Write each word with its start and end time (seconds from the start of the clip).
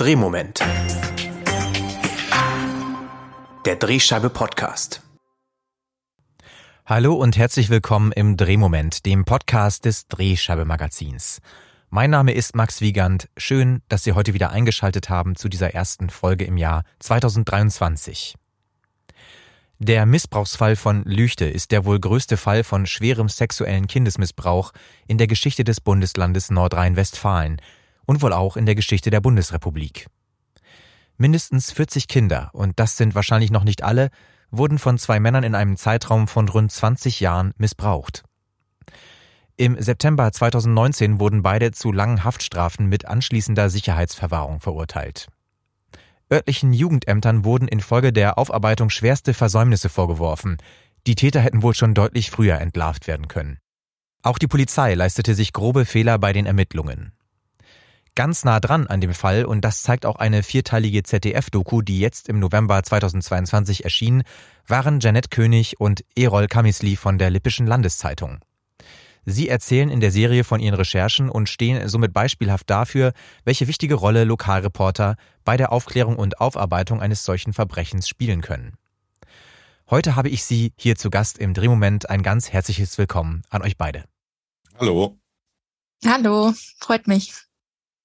Drehmoment. 0.00 0.60
Der 3.66 3.76
Drehscheibe 3.76 4.30
Podcast. 4.30 5.02
Hallo 6.86 7.12
und 7.16 7.36
herzlich 7.36 7.68
willkommen 7.68 8.10
im 8.12 8.38
Drehmoment, 8.38 9.04
dem 9.04 9.26
Podcast 9.26 9.84
des 9.84 10.06
Drehscheibe 10.06 10.64
Magazins. 10.64 11.42
Mein 11.90 12.08
Name 12.08 12.32
ist 12.32 12.56
Max 12.56 12.80
Wiegand. 12.80 13.28
Schön, 13.36 13.82
dass 13.90 14.02
Sie 14.02 14.12
heute 14.12 14.32
wieder 14.32 14.48
eingeschaltet 14.48 15.10
haben 15.10 15.36
zu 15.36 15.50
dieser 15.50 15.74
ersten 15.74 16.08
Folge 16.08 16.46
im 16.46 16.56
Jahr 16.56 16.84
2023. 17.00 18.36
Der 19.80 20.06
Missbrauchsfall 20.06 20.76
von 20.76 21.04
Lüchte 21.04 21.44
ist 21.44 21.72
der 21.72 21.84
wohl 21.84 22.00
größte 22.00 22.38
Fall 22.38 22.64
von 22.64 22.86
schwerem 22.86 23.28
sexuellen 23.28 23.86
Kindesmissbrauch 23.86 24.72
in 25.06 25.18
der 25.18 25.26
Geschichte 25.26 25.62
des 25.62 25.82
Bundeslandes 25.82 26.50
Nordrhein-Westfalen 26.50 27.60
und 28.06 28.22
wohl 28.22 28.32
auch 28.32 28.56
in 28.56 28.66
der 28.66 28.74
Geschichte 28.74 29.10
der 29.10 29.20
Bundesrepublik. 29.20 30.06
Mindestens 31.16 31.72
40 31.72 32.08
Kinder, 32.08 32.50
und 32.52 32.78
das 32.80 32.96
sind 32.96 33.14
wahrscheinlich 33.14 33.50
noch 33.50 33.64
nicht 33.64 33.82
alle, 33.82 34.10
wurden 34.50 34.78
von 34.78 34.98
zwei 34.98 35.20
Männern 35.20 35.44
in 35.44 35.54
einem 35.54 35.76
Zeitraum 35.76 36.28
von 36.28 36.48
rund 36.48 36.72
20 36.72 37.20
Jahren 37.20 37.52
missbraucht. 37.56 38.24
Im 39.56 39.80
September 39.80 40.32
2019 40.32 41.20
wurden 41.20 41.42
beide 41.42 41.72
zu 41.72 41.92
langen 41.92 42.24
Haftstrafen 42.24 42.86
mit 42.86 43.04
anschließender 43.04 43.68
Sicherheitsverwahrung 43.68 44.60
verurteilt. 44.60 45.28
Örtlichen 46.32 46.72
Jugendämtern 46.72 47.44
wurden 47.44 47.68
infolge 47.68 48.12
der 48.12 48.38
Aufarbeitung 48.38 48.88
schwerste 48.88 49.34
Versäumnisse 49.34 49.88
vorgeworfen. 49.88 50.56
Die 51.06 51.14
Täter 51.14 51.40
hätten 51.40 51.62
wohl 51.62 51.74
schon 51.74 51.92
deutlich 51.92 52.30
früher 52.30 52.58
entlarvt 52.58 53.06
werden 53.06 53.28
können. 53.28 53.58
Auch 54.22 54.38
die 54.38 54.46
Polizei 54.46 54.94
leistete 54.94 55.34
sich 55.34 55.52
grobe 55.52 55.84
Fehler 55.84 56.18
bei 56.18 56.32
den 56.32 56.46
Ermittlungen. 56.46 57.12
Ganz 58.14 58.44
nah 58.44 58.60
dran 58.60 58.86
an 58.86 59.00
dem 59.00 59.14
Fall, 59.14 59.44
und 59.44 59.62
das 59.62 59.82
zeigt 59.82 60.04
auch 60.04 60.16
eine 60.16 60.42
vierteilige 60.42 61.02
ZDF-Doku, 61.02 61.80
die 61.82 62.00
jetzt 62.00 62.28
im 62.28 62.38
November 62.38 62.82
2022 62.82 63.84
erschien, 63.84 64.24
waren 64.66 65.00
Janet 65.00 65.30
König 65.30 65.80
und 65.80 66.04
Erol 66.16 66.48
Kamisli 66.48 66.96
von 66.96 67.18
der 67.18 67.30
Lippischen 67.30 67.66
Landeszeitung. 67.66 68.40
Sie 69.24 69.48
erzählen 69.48 69.90
in 69.90 70.00
der 70.00 70.10
Serie 70.10 70.44
von 70.44 70.60
ihren 70.60 70.74
Recherchen 70.74 71.28
und 71.28 71.48
stehen 71.48 71.88
somit 71.88 72.12
beispielhaft 72.12 72.68
dafür, 72.70 73.12
welche 73.44 73.68
wichtige 73.68 73.94
Rolle 73.94 74.24
Lokalreporter 74.24 75.16
bei 75.44 75.56
der 75.56 75.72
Aufklärung 75.72 76.16
und 76.16 76.40
Aufarbeitung 76.40 77.00
eines 77.00 77.24
solchen 77.24 77.52
Verbrechens 77.52 78.08
spielen 78.08 78.40
können. 78.40 78.74
Heute 79.88 80.16
habe 80.16 80.28
ich 80.28 80.44
Sie 80.44 80.72
hier 80.76 80.96
zu 80.96 81.10
Gast 81.10 81.38
im 81.38 81.52
Drehmoment. 81.52 82.08
Ein 82.08 82.22
ganz 82.22 82.50
herzliches 82.50 82.96
Willkommen 82.96 83.42
an 83.50 83.62
euch 83.62 83.76
beide. 83.76 84.04
Hallo. 84.78 85.18
Hallo, 86.04 86.54
freut 86.78 87.06
mich. 87.06 87.34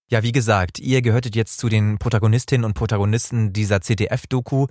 Ja, 0.07 0.21
wie 0.21 0.31
gesagt, 0.31 0.77
ihr 0.79 1.01
gehörtet 1.01 1.35
jetzt 1.35 1.57
zu 1.57 1.67
den 1.67 1.97
Protagonistinnen 1.97 2.63
und 2.63 2.75
Protagonisten 2.75 3.53
dieser 3.53 3.81
CDF-Doku. 3.81 4.67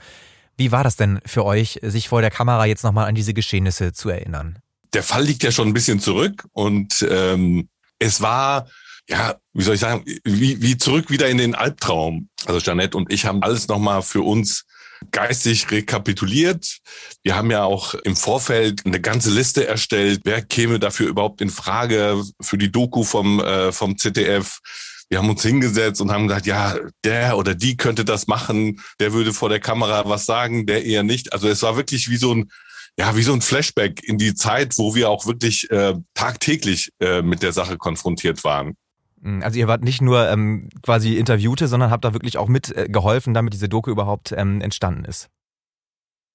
Wie 0.56 0.70
war 0.70 0.84
das 0.84 0.94
denn 0.94 1.20
für 1.26 1.44
euch, 1.44 1.80
sich 1.82 2.08
vor 2.08 2.20
der 2.20 2.30
Kamera 2.30 2.66
jetzt 2.66 2.84
nochmal 2.84 3.08
an 3.08 3.16
diese 3.16 3.34
Geschehnisse 3.34 3.92
zu 3.92 4.10
erinnern? 4.10 4.58
Der 4.92 5.02
Fall 5.02 5.24
liegt 5.24 5.42
ja 5.42 5.50
schon 5.50 5.68
ein 5.68 5.74
bisschen 5.74 5.98
zurück 5.98 6.46
und 6.52 7.04
ähm, 7.10 7.68
es 7.98 8.20
war, 8.20 8.68
ja, 9.08 9.34
wie 9.52 9.64
soll 9.64 9.74
ich 9.74 9.80
sagen, 9.80 10.04
wie, 10.22 10.62
wie 10.62 10.76
zurück 10.76 11.10
wieder 11.10 11.28
in 11.28 11.38
den 11.38 11.56
Albtraum. 11.56 12.28
Also 12.46 12.60
Janette 12.60 12.96
und 12.96 13.12
ich 13.12 13.26
haben 13.26 13.42
alles 13.42 13.66
nochmal 13.66 14.02
für 14.02 14.22
uns 14.22 14.64
geistig 15.10 15.68
rekapituliert. 15.72 16.78
Wir 17.24 17.34
haben 17.34 17.50
ja 17.50 17.64
auch 17.64 17.94
im 17.94 18.14
Vorfeld 18.14 18.86
eine 18.86 19.00
ganze 19.00 19.30
Liste 19.30 19.66
erstellt, 19.66 20.20
wer 20.22 20.42
käme 20.42 20.78
dafür 20.78 21.08
überhaupt 21.08 21.40
in 21.40 21.50
Frage 21.50 22.22
für 22.40 22.56
die 22.56 22.70
Doku 22.70 23.02
vom, 23.02 23.40
äh, 23.40 23.72
vom 23.72 23.98
ZDF 23.98 24.60
wir 25.08 25.18
haben 25.18 25.30
uns 25.30 25.42
hingesetzt 25.42 26.00
und 26.00 26.10
haben 26.10 26.28
gesagt, 26.28 26.46
ja, 26.46 26.76
der 27.04 27.36
oder 27.36 27.54
die 27.54 27.76
könnte 27.76 28.04
das 28.04 28.26
machen, 28.26 28.80
der 29.00 29.12
würde 29.12 29.32
vor 29.32 29.48
der 29.48 29.60
Kamera 29.60 30.08
was 30.08 30.26
sagen, 30.26 30.66
der 30.66 30.84
eher 30.84 31.02
nicht. 31.02 31.32
Also 31.32 31.48
es 31.48 31.62
war 31.62 31.76
wirklich 31.76 32.10
wie 32.10 32.16
so 32.16 32.34
ein, 32.34 32.50
ja, 32.98 33.16
wie 33.16 33.22
so 33.22 33.32
ein 33.32 33.40
Flashback 33.40 34.02
in 34.04 34.18
die 34.18 34.34
Zeit, 34.34 34.78
wo 34.78 34.94
wir 34.94 35.10
auch 35.10 35.26
wirklich 35.26 35.70
äh, 35.70 35.94
tagtäglich 36.14 36.90
äh, 37.00 37.22
mit 37.22 37.42
der 37.42 37.52
Sache 37.52 37.76
konfrontiert 37.76 38.44
waren. 38.44 38.76
Hm, 39.22 39.42
also 39.42 39.58
ihr 39.58 39.68
wart 39.68 39.82
nicht 39.82 40.00
nur 40.00 40.28
ähm, 40.28 40.68
quasi 40.82 41.16
Interviewte, 41.16 41.68
sondern 41.68 41.90
habt 41.90 42.04
da 42.04 42.12
wirklich 42.12 42.38
auch 42.38 42.48
mitgeholfen, 42.48 43.32
äh, 43.32 43.34
damit 43.34 43.52
diese 43.52 43.68
Doku 43.68 43.90
überhaupt 43.90 44.32
ähm, 44.32 44.60
entstanden 44.60 45.04
ist. 45.04 45.28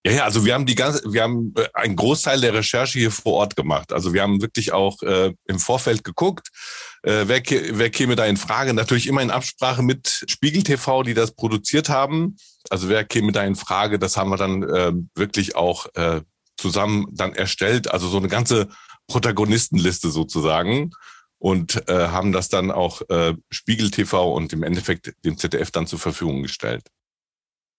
Ja, 0.06 0.14
ja, 0.14 0.24
also 0.24 0.46
wir 0.46 0.54
haben 0.54 0.66
die 0.66 0.76
ganze, 0.76 1.12
wir 1.12 1.24
haben 1.24 1.54
äh, 1.58 1.68
einen 1.74 1.96
Großteil 1.96 2.40
der 2.40 2.54
Recherche 2.54 3.00
hier 3.00 3.12
vor 3.12 3.34
Ort 3.34 3.56
gemacht. 3.56 3.92
Also 3.92 4.14
wir 4.14 4.22
haben 4.22 4.42
wirklich 4.42 4.72
auch 4.72 5.02
äh, 5.02 5.34
im 5.46 5.60
Vorfeld 5.60 6.04
geguckt, 6.04 6.50
äh, 7.04 7.24
wer, 7.28 7.42
wer 7.72 7.90
käme 7.90 8.16
da 8.16 8.26
in 8.26 8.38
Frage. 8.38 8.74
Natürlich 8.74 9.08
immer 9.08 9.22
in 9.22 9.32
Absprache 9.32 9.82
mit 9.84 10.26
Spiegel 10.28 10.64
TV, 10.64 11.04
die 11.04 11.14
das 11.14 11.32
produziert 11.32 11.90
haben. 11.90 12.38
Also 12.70 12.90
wer 12.90 13.04
käme 13.04 13.32
da 13.32 13.44
in 13.44 13.56
Frage, 13.56 14.00
das 14.00 14.18
haben 14.18 14.30
wir 14.30 14.38
dann 14.38 14.64
äh, 14.64 14.94
wirklich 15.16 15.56
auch 15.56 15.88
äh, 15.96 16.22
zusammen 16.58 17.08
dann 17.12 17.34
erstellt. 17.34 17.92
Also 17.92 18.08
so 18.08 18.18
eine 18.18 18.28
ganze 18.28 18.68
Protagonistenliste 19.08 20.12
sozusagen 20.12 20.92
und 21.40 21.88
äh, 21.90 22.10
haben 22.10 22.32
das 22.32 22.50
dann 22.50 22.70
auch 22.70 23.02
äh, 23.10 23.34
Spiegel 23.50 23.92
TV 23.92 24.34
und 24.34 24.54
im 24.54 24.64
Endeffekt 24.64 25.14
dem 25.26 25.38
ZDF 25.38 25.72
dann 25.72 25.88
zur 25.88 26.00
Verfügung 26.00 26.44
gestellt. 26.44 26.84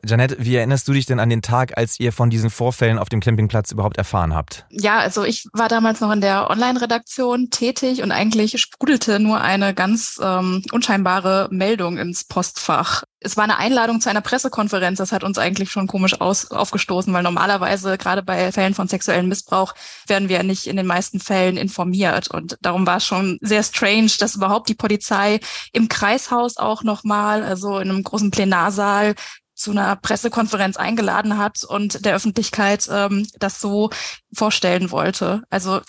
Janette, 0.05 0.37
wie 0.38 0.56
erinnerst 0.56 0.88
du 0.88 0.93
dich 0.93 1.06
denn 1.06 1.21
an 1.21 1.31
den 1.31 1.43
Tag, 1.43 1.77
als 1.77 2.00
ihr 2.00 2.12
von 2.12 2.31
diesen 2.31 2.50
Vorfällen 2.50 2.99
auf 2.99 3.09
dem 3.09 3.21
Campingplatz 3.21 3.71
überhaupt 3.71 3.99
erfahren 3.99 4.34
habt? 4.34 4.66
Ja, 4.71 4.99
also 4.99 5.25
ich 5.25 5.47
war 5.53 5.69
damals 5.69 6.00
noch 6.00 6.11
in 6.11 6.21
der 6.21 6.50
Online-Redaktion 6.50 7.50
tätig 7.50 8.03
und 8.03 8.12
eigentlich 8.12 8.61
sprudelte 8.61 9.21
nur 9.21 9.41
eine 9.41 9.75
ganz 9.75 10.19
ähm, 10.22 10.62
unscheinbare 10.72 11.49
Meldung 11.50 11.99
ins 11.99 12.25
Postfach. 12.25 13.05
Es 13.22 13.37
war 13.37 13.44
eine 13.44 13.59
Einladung 13.59 14.00
zu 14.00 14.09
einer 14.09 14.22
Pressekonferenz. 14.22 14.97
Das 14.97 15.12
hat 15.12 15.25
uns 15.25 15.37
eigentlich 15.37 15.71
schon 15.71 15.87
komisch 15.87 16.21
aus, 16.22 16.50
aufgestoßen, 16.50 17.12
weil 17.12 17.22
normalerweise 17.22 17.99
gerade 17.99 18.22
bei 18.22 18.50
Fällen 18.50 18.72
von 18.72 18.88
sexuellem 18.88 19.28
Missbrauch 19.28 19.75
werden 20.06 20.31
wir 20.31 20.43
nicht 20.43 20.67
in 20.67 20.77
den 20.77 20.87
meisten 20.87 21.21
Fällen 21.21 21.59
informiert. 21.59 22.28
Und 22.31 22.56
darum 22.62 22.87
war 22.87 22.97
es 22.97 23.05
schon 23.05 23.38
sehr 23.43 23.62
strange, 23.62 24.12
dass 24.19 24.37
überhaupt 24.37 24.71
die 24.71 24.75
Polizei 24.75 25.41
im 25.72 25.88
Kreishaus 25.88 26.56
auch 26.56 26.82
nochmal, 26.82 27.43
also 27.43 27.78
in 27.78 27.91
einem 27.91 28.03
großen 28.03 28.31
Plenarsaal, 28.31 29.15
zu 29.60 29.71
einer 29.71 29.97
Pressekonferenz 29.97 30.76
eingeladen 30.76 31.38
hat 31.38 31.65
und 31.65 32.04
der 32.04 32.15
Öffentlichkeit 32.15 32.88
ähm, 32.91 33.26
das 33.38 33.60
so 33.60 33.91
vorstellen 34.32 34.91
wollte. 34.91 35.43
Also 35.50 35.81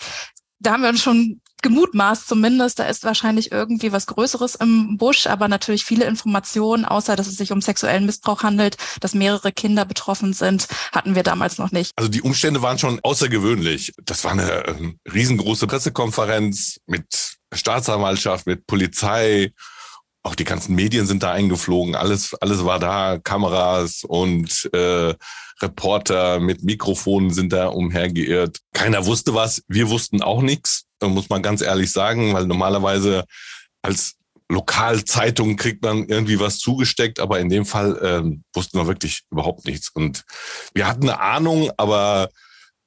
da 0.58 0.72
haben 0.72 0.82
wir 0.82 0.90
uns 0.90 1.02
schon 1.02 1.40
gemutmaßt 1.62 2.28
zumindest, 2.28 2.78
da 2.78 2.84
ist 2.84 3.04
wahrscheinlich 3.04 3.52
irgendwie 3.52 3.92
was 3.92 4.06
Größeres 4.06 4.56
im 4.56 4.98
Busch, 4.98 5.26
aber 5.26 5.48
natürlich 5.48 5.84
viele 5.84 6.04
Informationen, 6.04 6.84
außer 6.84 7.16
dass 7.16 7.28
es 7.28 7.36
sich 7.36 7.52
um 7.52 7.60
sexuellen 7.60 8.04
Missbrauch 8.04 8.42
handelt, 8.42 8.76
dass 9.00 9.14
mehrere 9.14 9.52
Kinder 9.52 9.84
betroffen 9.84 10.32
sind, 10.32 10.66
hatten 10.92 11.14
wir 11.14 11.22
damals 11.22 11.58
noch 11.58 11.70
nicht. 11.70 11.92
Also 11.96 12.10
die 12.10 12.22
Umstände 12.22 12.62
waren 12.62 12.78
schon 12.78 13.00
außergewöhnlich. 13.02 13.92
Das 14.04 14.24
war 14.24 14.32
eine 14.32 14.50
äh, 14.50 14.74
riesengroße 15.12 15.66
Pressekonferenz 15.68 16.80
mit 16.86 17.38
Staatsanwaltschaft, 17.52 18.46
mit 18.46 18.66
Polizei, 18.66 19.52
auch 20.22 20.34
die 20.34 20.44
ganzen 20.44 20.74
Medien 20.74 21.06
sind 21.06 21.22
da 21.22 21.32
eingeflogen, 21.32 21.94
alles, 21.94 22.34
alles 22.40 22.64
war 22.64 22.78
da, 22.78 23.18
Kameras 23.18 24.04
und 24.04 24.70
äh, 24.72 25.14
Reporter 25.60 26.40
mit 26.40 26.62
Mikrofonen 26.62 27.30
sind 27.30 27.52
da 27.52 27.68
umhergeirrt. 27.68 28.58
Keiner 28.72 29.06
wusste 29.06 29.34
was, 29.34 29.62
wir 29.68 29.90
wussten 29.90 30.22
auch 30.22 30.42
nichts, 30.42 30.84
muss 31.02 31.28
man 31.28 31.42
ganz 31.42 31.60
ehrlich 31.60 31.90
sagen, 31.90 32.34
weil 32.34 32.46
normalerweise 32.46 33.24
als 33.82 34.14
Lokalzeitung 34.48 35.56
kriegt 35.56 35.82
man 35.82 36.06
irgendwie 36.06 36.38
was 36.38 36.58
zugesteckt, 36.58 37.20
aber 37.20 37.40
in 37.40 37.48
dem 37.48 37.64
Fall 37.64 37.98
ähm, 38.02 38.44
wussten 38.52 38.78
wir 38.78 38.86
wirklich 38.86 39.22
überhaupt 39.30 39.66
nichts. 39.66 39.88
Und 39.88 40.24
wir 40.74 40.86
hatten 40.86 41.08
eine 41.08 41.20
Ahnung, 41.20 41.70
aber 41.78 42.28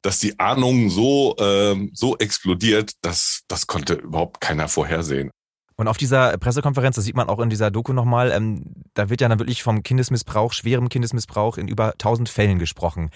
dass 0.02 0.20
die 0.20 0.40
Ahnung 0.40 0.92
so, 0.92 1.36
ähm, 1.40 1.90
so 1.94 2.18
explodiert, 2.18 2.92
das, 3.02 3.42
das 3.48 3.66
konnte 3.66 3.96
überhaupt 3.96 4.40
keiner 4.40 4.68
vorhersehen. 4.68 5.32
Und 5.78 5.88
auf 5.88 5.98
dieser 5.98 6.38
Pressekonferenz, 6.38 6.96
das 6.96 7.06
sieht 7.06 7.16
man 7.16 7.28
auch 7.28 7.40
in 7.40 7.50
dieser 7.50 7.70
Doku 7.70 7.92
nochmal, 7.92 8.32
ähm, 8.32 8.64
da 8.94 9.10
wird 9.10 9.22
ja 9.22 9.28
dann 9.28 9.40
wirklich 9.40 9.62
vom 9.62 9.84
Kindesmissbrauch, 9.84 10.54
schwerem 10.54 10.88
Kindesmissbrauch 10.88 11.58
in 11.58 11.68
über 11.68 11.94
1000 11.94 12.30
Fällen 12.30 12.60
gesprochen. 12.60 13.10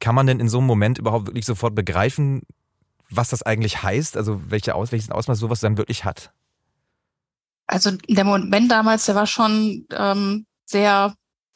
Kann 0.00 0.14
man 0.14 0.26
denn 0.26 0.40
in 0.40 0.48
so 0.48 0.58
einem 0.58 0.66
Moment 0.66 0.98
überhaupt 0.98 1.26
wirklich 1.26 1.46
sofort 1.46 1.74
begreifen, 1.74 2.42
was 3.08 3.30
das 3.30 3.42
eigentlich 3.42 3.82
heißt? 3.82 4.16
Also 4.16 4.50
welche 4.50 4.74
Aus, 4.74 4.92
welches 4.92 5.10
Ausmaß 5.10 5.38
sowas 5.38 5.60
dann 5.60 5.78
wirklich 5.78 6.04
hat? 6.04 6.32
Also 7.66 7.92
der 8.08 8.24
Moment 8.24 8.70
damals, 8.70 9.06
der 9.06 9.14
war 9.14 9.26
schon 9.26 9.86
ähm, 9.96 10.46
sehr 10.66 11.14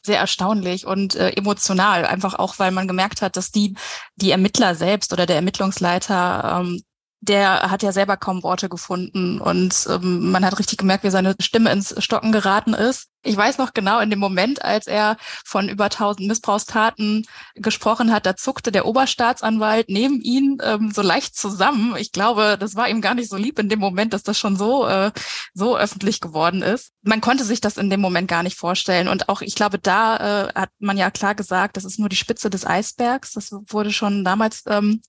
sehr 0.09 0.19
erstaunlich 0.19 0.87
und 0.87 1.15
äh, 1.17 1.31
emotional, 1.31 2.07
einfach 2.07 2.35
auch, 2.35 2.59
weil 2.59 2.71
man 2.71 2.89
gemerkt 2.89 3.21
hat, 3.21 3.37
dass 3.37 3.51
die, 3.51 3.75
die 4.17 4.31
Ermittler 4.31 4.75
selbst 4.75 5.13
oder 5.13 5.27
der 5.27 5.37
Ermittlungsleiter 5.37 6.61
ähm, 6.61 6.83
der 7.21 7.71
hat 7.71 7.83
ja 7.83 7.93
selber 7.93 8.17
kaum 8.17 8.43
Worte 8.43 8.69
gefunden 8.69 9.41
und 9.41 9.87
ähm, 9.91 10.31
man 10.31 10.45
hat 10.45 10.59
richtig 10.59 10.79
gemerkt, 10.79 11.05
wie 11.05 11.11
seine 11.11 11.35
Stimme 11.41 11.73
ins 11.73 11.95
Stocken 12.03 12.31
geraten 12.33 12.75
ist. 12.75 13.09
Ich 13.25 13.37
weiß 13.37 13.59
noch 13.59 13.75
genau, 13.75 13.99
in 13.99 14.11
dem 14.11 14.21
Moment, 14.21 14.63
als 14.65 14.87
er 14.87 15.17
von 15.45 15.69
über 15.69 15.91
tausend 15.91 16.29
Missbrauchstaten 16.29 17.27
gesprochen 17.57 18.13
hat, 18.13 18.25
da 18.25 18.37
zuckte 18.37 18.71
der 18.71 18.87
Oberstaatsanwalt 18.87 19.89
neben 19.89 20.21
ihn 20.21 20.59
ähm, 20.63 20.93
so 20.93 21.03
leicht 21.03 21.37
zusammen. 21.37 21.97
Ich 21.99 22.13
glaube, 22.13 22.57
das 22.59 22.77
war 22.77 22.89
ihm 22.89 23.01
gar 23.01 23.15
nicht 23.15 23.29
so 23.29 23.37
lieb 23.37 23.59
in 23.59 23.69
dem 23.69 23.81
Moment, 23.81 24.13
dass 24.13 24.23
das 24.23 24.39
schon 24.39 24.57
so, 24.57 24.87
äh, 24.87 25.11
so 25.53 25.77
öffentlich 25.77 26.21
geworden 26.21 26.63
ist. 26.63 26.93
Man 27.03 27.21
konnte 27.21 27.43
sich 27.43 27.61
das 27.61 27.77
in 27.77 27.91
dem 27.91 28.01
Moment 28.01 28.29
gar 28.29 28.45
nicht 28.45 28.57
vorstellen. 28.57 29.09
Und 29.09 29.29
auch, 29.29 29.43
ich 29.43 29.57
glaube, 29.57 29.81
da 29.81 30.47
äh, 30.47 30.53
hat 30.55 30.71
man 30.79 30.97
ja 30.97 31.11
klar 31.11 31.35
gesagt, 31.35 31.77
das 31.77 31.85
ist 31.85 31.99
nur 31.99 32.09
die 32.09 32.17
Spitze 32.17 32.51
des 32.51 32.65
Eisbergs. 32.65 33.33
Das 33.33 33.51
wurde 33.51 33.93
schon 33.93 34.25
damals 34.25 34.63
ähm, 34.69 35.03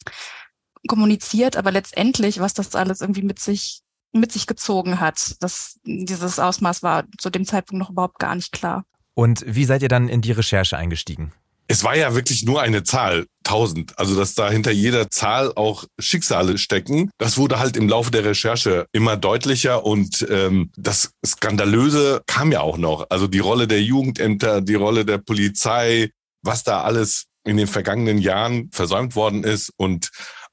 kommuniziert, 0.87 1.57
aber 1.57 1.71
letztendlich, 1.71 2.39
was 2.39 2.53
das 2.53 2.75
alles 2.75 3.01
irgendwie 3.01 3.23
mit 3.23 3.39
sich 3.39 3.81
mit 4.11 4.31
sich 4.31 4.47
gezogen 4.47 4.99
hat, 4.99 5.35
dass 5.39 5.79
dieses 5.83 6.39
Ausmaß 6.39 6.81
war 6.83 7.05
zu 7.17 7.29
dem 7.29 7.45
Zeitpunkt 7.45 7.79
noch 7.79 7.91
überhaupt 7.91 8.19
gar 8.19 8.35
nicht 8.35 8.51
klar. 8.51 8.85
Und 9.13 9.43
wie 9.45 9.65
seid 9.65 9.81
ihr 9.81 9.87
dann 9.87 10.09
in 10.09 10.21
die 10.21 10.31
Recherche 10.31 10.77
eingestiegen? 10.77 11.31
Es 11.67 11.83
war 11.83 11.95
ja 11.95 12.15
wirklich 12.15 12.43
nur 12.43 12.61
eine 12.63 12.83
Zahl, 12.83 13.27
1000. 13.45 13.99
Also, 13.99 14.15
dass 14.15 14.33
da 14.33 14.49
hinter 14.49 14.71
jeder 14.71 15.11
Zahl 15.11 15.53
auch 15.53 15.85
Schicksale 15.99 16.57
stecken. 16.57 17.11
Das 17.19 17.37
wurde 17.37 17.59
halt 17.59 17.77
im 17.77 17.87
Laufe 17.87 18.09
der 18.09 18.25
Recherche 18.25 18.87
immer 18.91 19.17
deutlicher 19.17 19.85
und 19.85 20.25
ähm, 20.29 20.71
das 20.75 21.11
Skandalöse 21.23 22.23
kam 22.25 22.51
ja 22.51 22.61
auch 22.61 22.77
noch. 22.77 23.05
Also 23.09 23.27
die 23.27 23.39
Rolle 23.39 23.67
der 23.67 23.83
Jugendämter, 23.83 24.61
die 24.61 24.75
Rolle 24.75 25.05
der 25.05 25.19
Polizei, 25.19 26.09
was 26.41 26.63
da 26.63 26.81
alles 26.81 27.25
in 27.43 27.57
den 27.57 27.67
vergangenen 27.67 28.17
Jahren 28.17 28.69
versäumt 28.71 29.15
worden 29.15 29.43
ist 29.43 29.71
und 29.77 30.09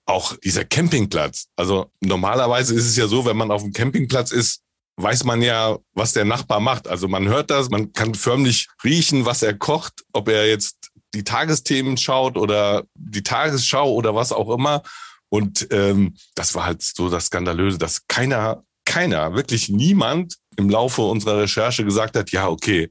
auch 0.06 0.36
dieser 0.36 0.64
Campingplatz. 0.64 1.48
Also 1.56 1.90
normalerweise 2.00 2.74
ist 2.74 2.86
es 2.86 2.96
ja 2.96 3.08
so, 3.08 3.26
wenn 3.26 3.36
man 3.36 3.50
auf 3.50 3.62
dem 3.62 3.72
Campingplatz 3.72 4.30
ist, 4.30 4.62
weiß 4.96 5.24
man 5.24 5.42
ja, 5.42 5.76
was 5.92 6.14
der 6.14 6.24
Nachbar 6.24 6.60
macht. 6.60 6.88
Also 6.88 7.08
man 7.08 7.28
hört 7.28 7.50
das, 7.50 7.68
man 7.68 7.92
kann 7.92 8.14
förmlich 8.14 8.68
riechen, 8.82 9.26
was 9.26 9.42
er 9.42 9.54
kocht, 9.54 10.04
ob 10.12 10.28
er 10.28 10.48
jetzt 10.48 10.90
die 11.14 11.24
Tagesthemen 11.24 11.96
schaut 11.96 12.36
oder 12.36 12.84
die 12.94 13.22
Tagesschau 13.22 13.92
oder 13.92 14.14
was 14.14 14.32
auch 14.32 14.48
immer. 14.50 14.82
Und 15.28 15.66
ähm, 15.70 16.16
das 16.34 16.54
war 16.54 16.64
halt 16.64 16.82
so 16.82 17.10
das 17.10 17.26
Skandalöse, 17.26 17.78
dass 17.78 18.06
keiner, 18.06 18.64
keiner, 18.84 19.34
wirklich 19.34 19.68
niemand 19.68 20.36
im 20.56 20.70
Laufe 20.70 21.02
unserer 21.02 21.40
Recherche 21.40 21.84
gesagt 21.84 22.16
hat, 22.16 22.30
ja, 22.30 22.48
okay, 22.48 22.90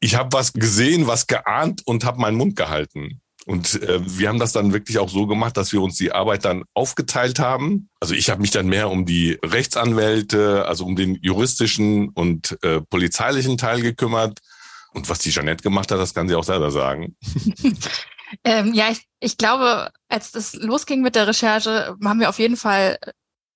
ich 0.00 0.16
habe 0.16 0.32
was 0.32 0.52
gesehen, 0.52 1.06
was 1.06 1.28
geahnt 1.28 1.86
und 1.86 2.04
habe 2.04 2.20
meinen 2.20 2.36
Mund 2.36 2.56
gehalten. 2.56 3.21
Und 3.46 3.82
äh, 3.82 4.00
wir 4.04 4.28
haben 4.28 4.38
das 4.38 4.52
dann 4.52 4.72
wirklich 4.72 4.98
auch 4.98 5.08
so 5.08 5.26
gemacht, 5.26 5.56
dass 5.56 5.72
wir 5.72 5.82
uns 5.82 5.96
die 5.96 6.12
Arbeit 6.12 6.44
dann 6.44 6.64
aufgeteilt 6.74 7.38
haben. 7.38 7.88
Also 8.00 8.14
ich 8.14 8.30
habe 8.30 8.40
mich 8.40 8.52
dann 8.52 8.66
mehr 8.66 8.90
um 8.90 9.04
die 9.04 9.38
Rechtsanwälte, 9.44 10.66
also 10.66 10.84
um 10.84 10.94
den 10.94 11.16
juristischen 11.22 12.10
und 12.10 12.56
äh, 12.62 12.80
polizeilichen 12.80 13.58
Teil 13.58 13.82
gekümmert. 13.82 14.40
Und 14.92 15.08
was 15.08 15.18
die 15.20 15.30
Jeanette 15.30 15.62
gemacht 15.62 15.90
hat, 15.90 15.98
das 15.98 16.14
kann 16.14 16.28
sie 16.28 16.34
auch 16.34 16.44
selber 16.44 16.70
sagen. 16.70 17.16
ähm, 18.44 18.74
ja, 18.74 18.90
ich, 18.90 19.06
ich 19.20 19.38
glaube, 19.38 19.90
als 20.08 20.30
das 20.30 20.54
losging 20.54 21.02
mit 21.02 21.16
der 21.16 21.26
Recherche, 21.26 21.96
haben 22.04 22.20
wir 22.20 22.28
auf 22.28 22.38
jeden 22.38 22.56
Fall 22.56 22.98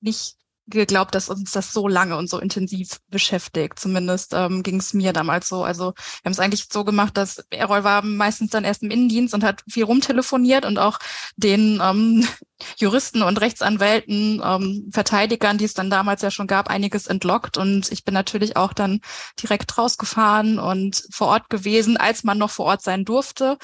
nicht 0.00 0.35
geglaubt, 0.68 1.14
dass 1.14 1.28
uns 1.28 1.52
das 1.52 1.72
so 1.72 1.88
lange 1.88 2.16
und 2.16 2.28
so 2.28 2.38
intensiv 2.38 2.98
beschäftigt. 3.08 3.78
Zumindest 3.78 4.32
ähm, 4.34 4.62
ging 4.62 4.78
es 4.80 4.94
mir 4.94 5.12
damals 5.12 5.48
so. 5.48 5.64
Also 5.64 5.92
wir 5.94 6.24
haben 6.24 6.32
es 6.32 6.40
eigentlich 6.40 6.66
so 6.72 6.84
gemacht, 6.84 7.16
dass 7.16 7.44
Errol 7.50 7.84
war 7.84 8.02
meistens 8.02 8.50
dann 8.50 8.64
erst 8.64 8.82
im 8.82 8.90
Innendienst 8.90 9.34
und 9.34 9.44
hat 9.44 9.62
viel 9.68 9.84
rumtelefoniert 9.84 10.64
und 10.64 10.78
auch 10.78 10.98
den 11.36 11.80
ähm, 11.82 12.26
Juristen 12.78 13.22
und 13.22 13.40
Rechtsanwälten, 13.40 14.42
ähm, 14.44 14.88
Verteidigern, 14.92 15.58
die 15.58 15.66
es 15.66 15.74
dann 15.74 15.90
damals 15.90 16.22
ja 16.22 16.30
schon 16.30 16.46
gab, 16.46 16.68
einiges 16.68 17.06
entlockt. 17.06 17.58
Und 17.58 17.92
ich 17.92 18.04
bin 18.04 18.14
natürlich 18.14 18.56
auch 18.56 18.72
dann 18.72 19.00
direkt 19.40 19.78
rausgefahren 19.78 20.58
und 20.58 21.04
vor 21.10 21.28
Ort 21.28 21.50
gewesen, 21.50 21.96
als 21.96 22.24
man 22.24 22.38
noch 22.38 22.50
vor 22.50 22.66
Ort 22.66 22.82
sein 22.82 23.04
durfte 23.04 23.58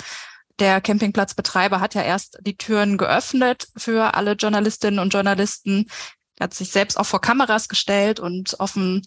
der 0.59 0.81
Campingplatzbetreiber 0.81 1.81
hat 1.81 1.95
ja 1.95 2.03
erst 2.03 2.39
die 2.43 2.57
Türen 2.57 2.99
geöffnet 2.99 3.69
für 3.77 4.15
alle 4.15 4.33
Journalistinnen 4.33 5.01
und 5.01 5.13
Journalisten, 5.13 5.89
er 6.39 6.45
hat 6.45 6.55
sich 6.55 6.71
selbst 6.71 6.99
auch 6.99 7.07
vor 7.07 7.21
Kameras 7.21 7.69
gestellt 7.69 8.19
und 8.19 8.59
offen 8.59 9.03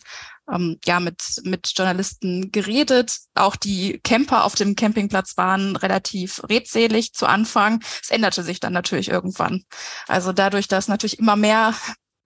ähm, 0.52 0.80
ja 0.86 1.00
mit 1.00 1.42
mit 1.44 1.74
Journalisten 1.76 2.52
geredet. 2.52 3.18
Auch 3.34 3.56
die 3.56 4.00
Camper 4.04 4.44
auf 4.46 4.56
dem 4.56 4.76
Campingplatz 4.76 5.36
waren 5.38 5.76
relativ 5.76 6.42
redselig 6.48 7.14
zu 7.14 7.26
Anfang. 7.26 7.84
Es 8.02 8.12
änderte 8.12 8.44
sich 8.44 8.60
dann 8.60 8.74
natürlich 8.74 9.10
irgendwann. 9.10 9.64
Also 10.08 10.34
dadurch, 10.34 10.68
dass 10.68 10.88
natürlich 10.88 11.20
immer 11.20 11.36
mehr 11.36 11.74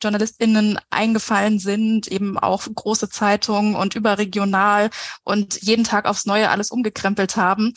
JournalistInnen 0.02 0.80
eingefallen 0.90 1.60
sind, 1.60 2.08
eben 2.08 2.38
auch 2.38 2.68
große 2.74 3.10
Zeitungen 3.10 3.76
und 3.76 3.96
überregional 3.96 4.90
und 5.24 5.62
jeden 5.62 5.84
Tag 5.84 6.06
aufs 6.06 6.26
Neue 6.26 6.50
alles 6.50 6.72
umgekrempelt 6.72 7.36
haben, 7.36 7.74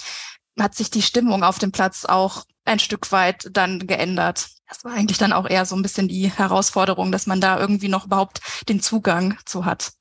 hat 0.59 0.75
sich 0.75 0.91
die 0.91 1.03
Stimmung 1.03 1.45
auf 1.45 1.59
dem 1.59 1.73
Platz 1.73 2.05
auch 2.05 2.45
ein 2.65 2.79
Stück 2.79 3.11
weit 3.13 3.49
dann 3.53 3.87
geändert. 3.87 4.49
Das 4.69 4.85
war 4.85 4.93
eigentlich 4.93 5.19
dann 5.19 5.33
auch 5.33 5.49
eher 5.49 5.67
so 5.67 5.77
ein 5.77 5.83
bisschen 5.83 6.09
die 6.09 6.31
Herausforderung, 6.31 7.13
dass 7.13 7.27
man 7.27 7.41
da 7.41 7.59
irgendwie 7.59 7.89
noch 7.89 8.07
überhaupt 8.07 8.41
den 8.69 8.81
Zugang 8.81 9.37
zu 9.45 9.65
hat. 9.65 9.93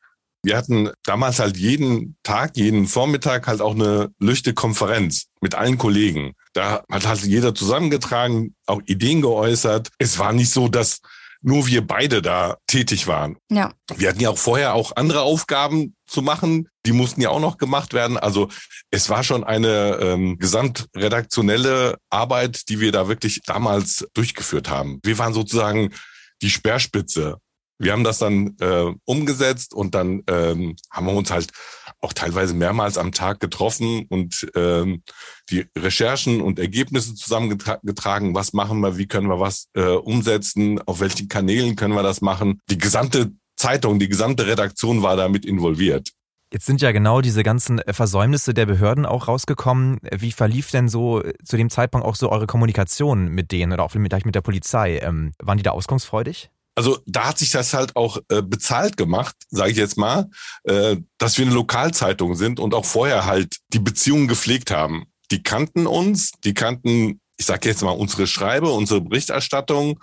Wir 0.43 0.57
hatten 0.57 0.89
damals 1.03 1.39
halt 1.39 1.57
jeden 1.57 2.17
Tag, 2.23 2.57
jeden 2.57 2.87
Vormittag 2.87 3.47
halt 3.47 3.61
auch 3.61 3.75
eine 3.75 4.11
lüchte 4.19 4.53
Konferenz 4.53 5.27
mit 5.39 5.53
allen 5.53 5.77
Kollegen. 5.77 6.33
Da 6.53 6.83
hat 6.91 7.05
halt 7.05 7.21
jeder 7.23 7.53
zusammengetragen, 7.53 8.55
auch 8.65 8.81
Ideen 8.85 9.21
geäußert. 9.21 9.89
Es 9.99 10.17
war 10.17 10.33
nicht 10.33 10.51
so, 10.51 10.67
dass 10.67 10.99
nur 11.41 11.67
wir 11.67 11.85
beide 11.85 12.21
da 12.21 12.57
tätig 12.67 13.07
waren. 13.07 13.37
Ja. 13.49 13.73
Wir 13.95 14.09
hatten 14.09 14.19
ja 14.19 14.29
auch 14.29 14.37
vorher 14.37 14.73
auch 14.73 14.95
andere 14.95 15.21
Aufgaben 15.21 15.95
zu 16.07 16.21
machen. 16.21 16.67
Die 16.85 16.91
mussten 16.91 17.21
ja 17.21 17.29
auch 17.29 17.39
noch 17.39 17.57
gemacht 17.57 17.93
werden. 17.93 18.17
Also 18.17 18.49
es 18.89 19.09
war 19.09 19.23
schon 19.23 19.43
eine 19.43 19.97
ähm, 20.01 20.39
gesamtredaktionelle 20.39 21.97
Arbeit, 22.09 22.69
die 22.69 22.79
wir 22.79 22.91
da 22.91 23.07
wirklich 23.07 23.41
damals 23.45 24.07
durchgeführt 24.13 24.69
haben. 24.69 24.99
Wir 25.03 25.17
waren 25.17 25.33
sozusagen 25.33 25.93
die 26.41 26.49
Speerspitze. 26.49 27.37
Wir 27.81 27.93
haben 27.93 28.03
das 28.03 28.19
dann 28.19 28.55
äh, 28.59 28.93
umgesetzt 29.05 29.73
und 29.73 29.95
dann 29.95 30.21
ähm, 30.27 30.75
haben 30.91 31.07
wir 31.07 31.13
uns 31.13 31.31
halt 31.31 31.51
auch 31.99 32.13
teilweise 32.13 32.53
mehrmals 32.53 32.99
am 32.99 33.11
Tag 33.11 33.39
getroffen 33.39 34.05
und 34.07 34.47
ähm, 34.55 35.01
die 35.49 35.65
Recherchen 35.75 36.41
und 36.41 36.59
Ergebnisse 36.59 37.15
zusammengetragen. 37.15 38.35
Was 38.35 38.53
machen 38.53 38.81
wir? 38.81 38.97
Wie 38.99 39.07
können 39.07 39.29
wir 39.29 39.39
was 39.39 39.67
äh, 39.73 39.81
umsetzen? 39.81 40.79
Auf 40.85 40.99
welchen 40.99 41.27
Kanälen 41.27 41.75
können 41.75 41.95
wir 41.95 42.03
das 42.03 42.21
machen? 42.21 42.61
Die 42.69 42.77
gesamte 42.77 43.31
Zeitung, 43.55 43.97
die 43.97 44.09
gesamte 44.09 44.45
Redaktion 44.45 45.01
war 45.01 45.15
damit 45.15 45.43
involviert. 45.43 46.11
Jetzt 46.53 46.65
sind 46.65 46.81
ja 46.81 46.91
genau 46.91 47.21
diese 47.21 47.43
ganzen 47.43 47.81
Versäumnisse 47.87 48.53
der 48.53 48.65
Behörden 48.65 49.05
auch 49.05 49.29
rausgekommen. 49.29 49.99
Wie 50.13 50.33
verlief 50.33 50.69
denn 50.69 50.89
so 50.89 51.23
zu 51.45 51.55
dem 51.55 51.69
Zeitpunkt 51.69 52.05
auch 52.05 52.15
so 52.15 52.29
eure 52.29 52.45
Kommunikation 52.45 53.29
mit 53.29 53.53
denen 53.53 53.71
oder 53.71 53.83
auch 53.83 53.91
vielleicht 53.91 54.25
mit 54.25 54.35
der 54.35 54.41
Polizei? 54.41 54.99
Ähm, 54.99 55.31
waren 55.41 55.57
die 55.57 55.63
da 55.63 55.71
auskunftsfreudig? 55.71 56.49
Also 56.75 56.99
da 57.05 57.29
hat 57.29 57.37
sich 57.37 57.51
das 57.51 57.73
halt 57.73 57.95
auch 57.95 58.17
äh, 58.29 58.41
bezahlt 58.41 58.97
gemacht, 58.97 59.35
sage 59.49 59.71
ich 59.71 59.77
jetzt 59.77 59.97
mal, 59.97 60.29
äh, 60.63 60.97
dass 61.17 61.37
wir 61.37 61.45
eine 61.45 61.55
Lokalzeitung 61.55 62.35
sind 62.35 62.59
und 62.59 62.73
auch 62.73 62.85
vorher 62.85 63.25
halt 63.25 63.57
die 63.69 63.79
Beziehungen 63.79 64.27
gepflegt 64.27 64.71
haben. 64.71 65.05
Die 65.31 65.43
kannten 65.43 65.87
uns, 65.87 66.31
die 66.43 66.53
kannten, 66.53 67.21
ich 67.37 67.45
sage 67.45 67.69
jetzt 67.69 67.81
mal, 67.81 67.91
unsere 67.91 68.27
Schreibe, 68.27 68.71
unsere 68.71 69.01
Berichterstattung 69.01 69.99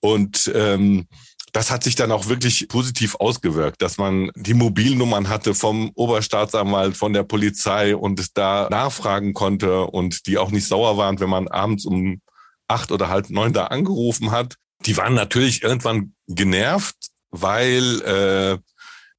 und 0.00 0.50
ähm, 0.54 1.08
das 1.52 1.70
hat 1.70 1.84
sich 1.84 1.94
dann 1.94 2.12
auch 2.12 2.28
wirklich 2.28 2.68
positiv 2.68 3.16
ausgewirkt, 3.16 3.80
dass 3.82 3.98
man 3.98 4.30
die 4.34 4.54
Mobilnummern 4.54 5.28
hatte 5.28 5.54
vom 5.54 5.90
Oberstaatsanwalt, 5.94 6.96
von 6.96 7.12
der 7.12 7.22
Polizei 7.22 7.96
und 7.96 8.36
da 8.36 8.68
nachfragen 8.70 9.34
konnte 9.34 9.84
und 9.84 10.26
die 10.26 10.38
auch 10.38 10.50
nicht 10.50 10.66
sauer 10.66 10.96
waren, 10.96 11.20
wenn 11.20 11.30
man 11.30 11.48
abends 11.48 11.84
um 11.84 12.20
acht 12.68 12.92
oder 12.92 13.08
halb 13.08 13.30
neun 13.30 13.52
da 13.52 13.66
angerufen 13.66 14.30
hat. 14.30 14.56
Die 14.86 14.96
waren 14.96 15.14
natürlich 15.14 15.62
irgendwann 15.62 16.14
genervt, 16.26 16.96
weil 17.30 18.02
äh, 18.02 18.58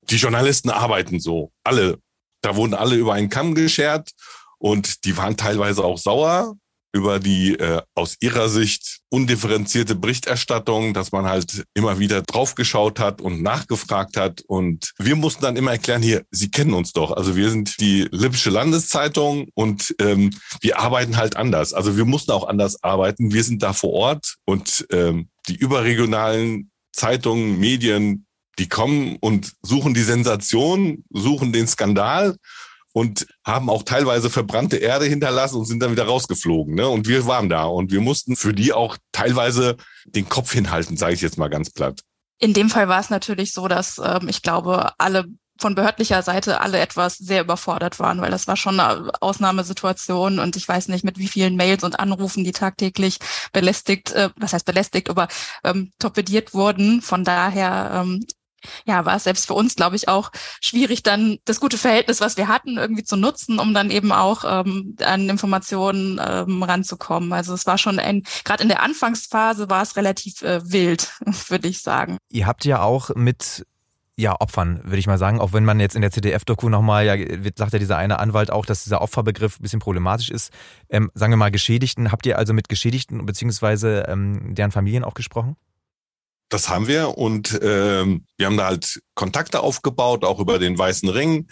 die 0.09 0.17
Journalisten 0.17 0.69
arbeiten 0.69 1.19
so. 1.19 1.51
Alle. 1.63 1.99
Da 2.41 2.55
wurden 2.55 2.73
alle 2.73 2.95
über 2.95 3.13
einen 3.13 3.29
Kamm 3.29 3.53
geschert 3.55 4.11
und 4.57 5.03
die 5.03 5.17
waren 5.17 5.35
teilweise 5.35 5.83
auch 5.83 5.97
sauer, 5.97 6.55
über 6.91 7.19
die 7.19 7.57
äh, 7.59 7.81
aus 7.93 8.17
ihrer 8.19 8.49
Sicht 8.49 8.99
undifferenzierte 9.09 9.95
Berichterstattung, 9.95 10.93
dass 10.93 11.11
man 11.11 11.25
halt 11.25 11.65
immer 11.73 11.99
wieder 11.99 12.21
draufgeschaut 12.21 12.99
hat 12.99 13.21
und 13.21 13.41
nachgefragt 13.41 14.17
hat. 14.17 14.41
Und 14.47 14.93
wir 14.97 15.15
mussten 15.15 15.43
dann 15.43 15.55
immer 15.55 15.71
erklären, 15.71 16.01
hier, 16.01 16.23
Sie 16.31 16.49
kennen 16.49 16.73
uns 16.73 16.93
doch. 16.93 17.11
Also 17.11 17.35
wir 17.35 17.49
sind 17.49 17.79
die 17.79 18.07
Lippische 18.11 18.49
Landeszeitung 18.49 19.49
und 19.53 19.95
ähm, 19.99 20.31
wir 20.61 20.79
arbeiten 20.79 21.17
halt 21.17 21.37
anders. 21.37 21.73
Also 21.73 21.97
wir 21.97 22.05
mussten 22.05 22.31
auch 22.31 22.47
anders 22.47 22.83
arbeiten. 22.83 23.33
Wir 23.33 23.43
sind 23.43 23.61
da 23.63 23.73
vor 23.73 23.91
Ort 23.91 24.35
und 24.45 24.85
ähm, 24.91 25.29
die 25.47 25.55
überregionalen 25.55 26.71
Zeitungen, 26.91 27.59
Medien, 27.59 28.25
die 28.57 28.67
kommen 28.67 29.17
und 29.21 29.53
suchen 29.61 29.93
die 29.93 30.03
Sensation, 30.03 31.05
suchen 31.09 31.53
den 31.53 31.67
Skandal 31.67 32.35
und 32.93 33.27
haben 33.45 33.69
auch 33.69 33.83
teilweise 33.83 34.29
verbrannte 34.29 34.77
Erde 34.77 35.05
hinterlassen 35.05 35.57
und 35.57 35.65
sind 35.65 35.81
dann 35.81 35.91
wieder 35.91 36.05
rausgeflogen. 36.05 36.75
Ne? 36.75 36.87
Und 36.87 37.07
wir 37.07 37.25
waren 37.25 37.49
da 37.49 37.65
und 37.65 37.91
wir 37.91 38.01
mussten 38.01 38.35
für 38.35 38.53
die 38.53 38.73
auch 38.73 38.97
teilweise 39.11 39.77
den 40.05 40.27
Kopf 40.27 40.51
hinhalten, 40.51 40.97
sage 40.97 41.13
ich 41.13 41.21
jetzt 41.21 41.37
mal 41.37 41.49
ganz 41.49 41.69
platt. 41.69 42.01
In 42.39 42.53
dem 42.53 42.69
Fall 42.69 42.87
war 42.87 42.99
es 42.99 43.09
natürlich 43.09 43.53
so, 43.53 43.67
dass 43.67 43.99
ähm, 44.03 44.27
ich 44.29 44.41
glaube, 44.41 44.93
alle 44.97 45.25
von 45.59 45.75
behördlicher 45.75 46.23
Seite 46.23 46.61
alle 46.61 46.79
etwas 46.79 47.17
sehr 47.17 47.41
überfordert 47.41 47.99
waren, 47.99 48.21
weil 48.21 48.31
das 48.31 48.47
war 48.47 48.55
schon 48.55 48.79
eine 48.79 49.11
Ausnahmesituation 49.19 50.39
und 50.39 50.55
ich 50.55 50.67
weiß 50.67 50.87
nicht, 50.87 51.03
mit 51.03 51.17
wie 51.17 51.27
vielen 51.27 51.57
Mails 51.57 51.83
und 51.83 51.99
Anrufen 51.99 52.45
die 52.45 52.53
tagtäglich 52.53 53.19
belästigt, 53.51 54.11
äh, 54.13 54.29
was 54.37 54.53
heißt 54.53 54.65
belästigt, 54.65 55.09
aber 55.09 55.27
ähm, 55.65 55.91
torpediert 55.99 56.53
wurden. 56.53 57.01
Von 57.01 57.25
daher 57.25 57.91
ähm, 57.93 58.25
ja, 58.85 59.05
war 59.05 59.15
es 59.15 59.23
selbst 59.23 59.47
für 59.47 59.53
uns, 59.53 59.75
glaube 59.75 59.95
ich, 59.95 60.07
auch 60.07 60.31
schwierig, 60.61 61.03
dann 61.03 61.37
das 61.45 61.59
gute 61.59 61.77
Verhältnis, 61.77 62.21
was 62.21 62.37
wir 62.37 62.47
hatten, 62.47 62.77
irgendwie 62.77 63.03
zu 63.03 63.15
nutzen, 63.15 63.59
um 63.59 63.73
dann 63.73 63.91
eben 63.91 64.11
auch 64.11 64.43
ähm, 64.45 64.95
an 65.03 65.29
Informationen 65.29 66.19
ähm, 66.23 66.63
ranzukommen. 66.63 67.33
Also 67.33 67.53
es 67.53 67.65
war 67.65 67.77
schon 67.77 67.99
ein, 67.99 68.23
gerade 68.43 68.63
in 68.63 68.69
der 68.69 68.81
Anfangsphase 68.81 69.69
war 69.69 69.81
es 69.81 69.95
relativ 69.95 70.41
äh, 70.41 70.59
wild, 70.71 71.11
würde 71.47 71.67
ich 71.67 71.81
sagen. 71.81 72.17
Ihr 72.29 72.47
habt 72.47 72.65
ja 72.65 72.81
auch 72.81 73.11
mit 73.15 73.65
ja, 74.19 74.35
Opfern, 74.37 74.81
würde 74.83 74.97
ich 74.97 75.07
mal 75.07 75.17
sagen. 75.17 75.39
Auch 75.39 75.53
wenn 75.53 75.63
man 75.63 75.79
jetzt 75.79 75.95
in 75.95 76.01
der 76.01 76.11
CDF-Doku 76.11 76.67
nochmal, 76.67 77.05
ja, 77.05 77.15
sagt 77.55 77.71
ja 77.71 77.79
dieser 77.79 77.97
eine 77.97 78.19
Anwalt 78.19 78.51
auch, 78.51 78.65
dass 78.65 78.83
dieser 78.83 79.01
Opferbegriff 79.01 79.59
ein 79.59 79.63
bisschen 79.63 79.79
problematisch 79.79 80.29
ist. 80.29 80.51
Ähm, 80.89 81.09
sagen 81.13 81.31
wir 81.31 81.37
mal 81.37 81.51
Geschädigten. 81.51 82.11
Habt 82.11 82.25
ihr 82.25 82.37
also 82.37 82.53
mit 82.53 82.67
Geschädigten 82.67 83.25
beziehungsweise 83.25 84.05
ähm, 84.09 84.55
deren 84.55 84.71
Familien 84.71 85.05
auch 85.05 85.13
gesprochen? 85.13 85.55
Das 86.49 86.67
haben 86.67 86.87
wir 86.87 87.17
und 87.17 87.59
ähm, 87.61 88.25
wir 88.37 88.47
haben 88.47 88.57
da 88.57 88.65
halt 88.65 89.01
Kontakte 89.13 89.61
aufgebaut, 89.61 90.23
auch 90.23 90.39
über 90.39 90.57
den 90.57 90.77
Weißen 90.77 91.07
Ring. 91.09 91.47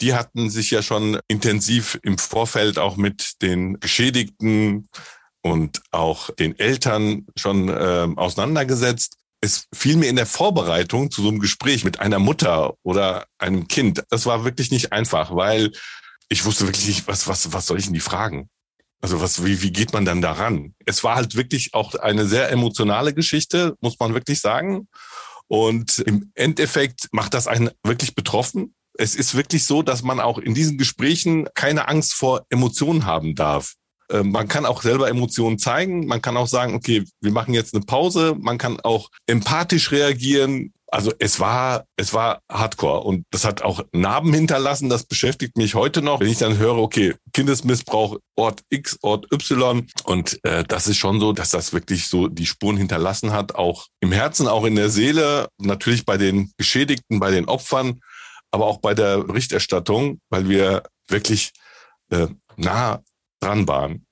Die 0.00 0.14
hatten 0.14 0.50
sich 0.50 0.70
ja 0.70 0.82
schon 0.82 1.18
intensiv 1.28 1.98
im 2.02 2.18
Vorfeld 2.18 2.78
auch 2.78 2.96
mit 2.96 3.40
den 3.42 3.80
Geschädigten 3.80 4.88
und 5.40 5.82
auch 5.92 6.30
den 6.30 6.58
Eltern 6.58 7.26
schon 7.36 7.68
äh, 7.68 8.08
auseinandergesetzt. 8.16 9.16
Es 9.40 9.66
fiel 9.74 9.96
mir 9.96 10.08
in 10.08 10.16
der 10.16 10.26
Vorbereitung 10.26 11.10
zu 11.10 11.22
so 11.22 11.28
einem 11.28 11.38
Gespräch 11.38 11.84
mit 11.84 12.00
einer 12.00 12.18
Mutter 12.18 12.74
oder 12.82 13.26
einem 13.38 13.68
Kind, 13.68 14.02
das 14.10 14.26
war 14.26 14.44
wirklich 14.44 14.70
nicht 14.70 14.92
einfach, 14.92 15.34
weil 15.34 15.72
ich 16.28 16.44
wusste 16.44 16.66
wirklich 16.66 16.86
nicht, 16.86 17.06
was, 17.06 17.28
was, 17.28 17.52
was 17.52 17.66
soll 17.66 17.78
ich 17.78 17.84
denn 17.84 17.94
die 17.94 18.00
fragen? 18.00 18.48
Also 19.04 19.20
was, 19.20 19.44
wie, 19.44 19.60
wie 19.60 19.70
geht 19.70 19.92
man 19.92 20.06
dann 20.06 20.22
daran? 20.22 20.72
Es 20.86 21.04
war 21.04 21.16
halt 21.16 21.36
wirklich 21.36 21.74
auch 21.74 21.94
eine 21.94 22.24
sehr 22.24 22.50
emotionale 22.50 23.12
Geschichte, 23.12 23.76
muss 23.82 23.98
man 24.00 24.14
wirklich 24.14 24.40
sagen. 24.40 24.88
Und 25.46 25.98
im 25.98 26.32
Endeffekt 26.34 27.08
macht 27.12 27.34
das 27.34 27.46
einen 27.46 27.68
wirklich 27.82 28.14
betroffen. 28.14 28.74
Es 28.96 29.14
ist 29.14 29.34
wirklich 29.34 29.66
so, 29.66 29.82
dass 29.82 30.02
man 30.02 30.20
auch 30.20 30.38
in 30.38 30.54
diesen 30.54 30.78
Gesprächen 30.78 31.46
keine 31.54 31.86
Angst 31.86 32.14
vor 32.14 32.46
Emotionen 32.48 33.04
haben 33.04 33.34
darf. 33.34 33.74
Ähm, 34.10 34.30
man 34.30 34.48
kann 34.48 34.64
auch 34.64 34.80
selber 34.80 35.10
Emotionen 35.10 35.58
zeigen. 35.58 36.06
Man 36.06 36.22
kann 36.22 36.38
auch 36.38 36.48
sagen, 36.48 36.74
okay, 36.74 37.04
wir 37.20 37.30
machen 37.30 37.52
jetzt 37.52 37.74
eine 37.74 37.84
Pause. 37.84 38.34
Man 38.40 38.56
kann 38.56 38.80
auch 38.80 39.10
empathisch 39.26 39.92
reagieren 39.92 40.72
also 40.94 41.12
es 41.18 41.40
war, 41.40 41.86
es 41.96 42.14
war 42.14 42.40
Hardcore 42.48 43.00
und 43.00 43.26
das 43.32 43.44
hat 43.44 43.62
auch 43.62 43.84
Narben 43.90 44.32
hinterlassen. 44.32 44.88
Das 44.88 45.02
beschäftigt 45.02 45.56
mich 45.56 45.74
heute 45.74 46.02
noch, 46.02 46.20
wenn 46.20 46.28
ich 46.28 46.38
dann 46.38 46.56
höre, 46.56 46.78
okay, 46.78 47.16
Kindesmissbrauch, 47.32 48.18
Ort 48.36 48.62
X, 48.70 48.96
Ort 49.02 49.26
Y. 49.32 49.88
Und 50.04 50.38
äh, 50.44 50.62
das 50.62 50.86
ist 50.86 50.98
schon 50.98 51.18
so, 51.18 51.32
dass 51.32 51.50
das 51.50 51.72
wirklich 51.72 52.06
so 52.06 52.28
die 52.28 52.46
Spuren 52.46 52.76
hinterlassen 52.76 53.32
hat, 53.32 53.56
auch 53.56 53.88
im 53.98 54.12
Herzen, 54.12 54.46
auch 54.46 54.64
in 54.64 54.76
der 54.76 54.88
Seele, 54.88 55.48
natürlich 55.58 56.06
bei 56.06 56.16
den 56.16 56.52
Geschädigten, 56.58 57.18
bei 57.18 57.32
den 57.32 57.46
Opfern, 57.46 57.98
aber 58.52 58.66
auch 58.66 58.78
bei 58.78 58.94
der 58.94 59.18
Berichterstattung, 59.18 60.20
weil 60.30 60.48
wir 60.48 60.84
wirklich 61.08 61.50
äh, 62.10 62.28
nah 62.56 63.02
dran 63.40 63.66
waren. 63.66 64.06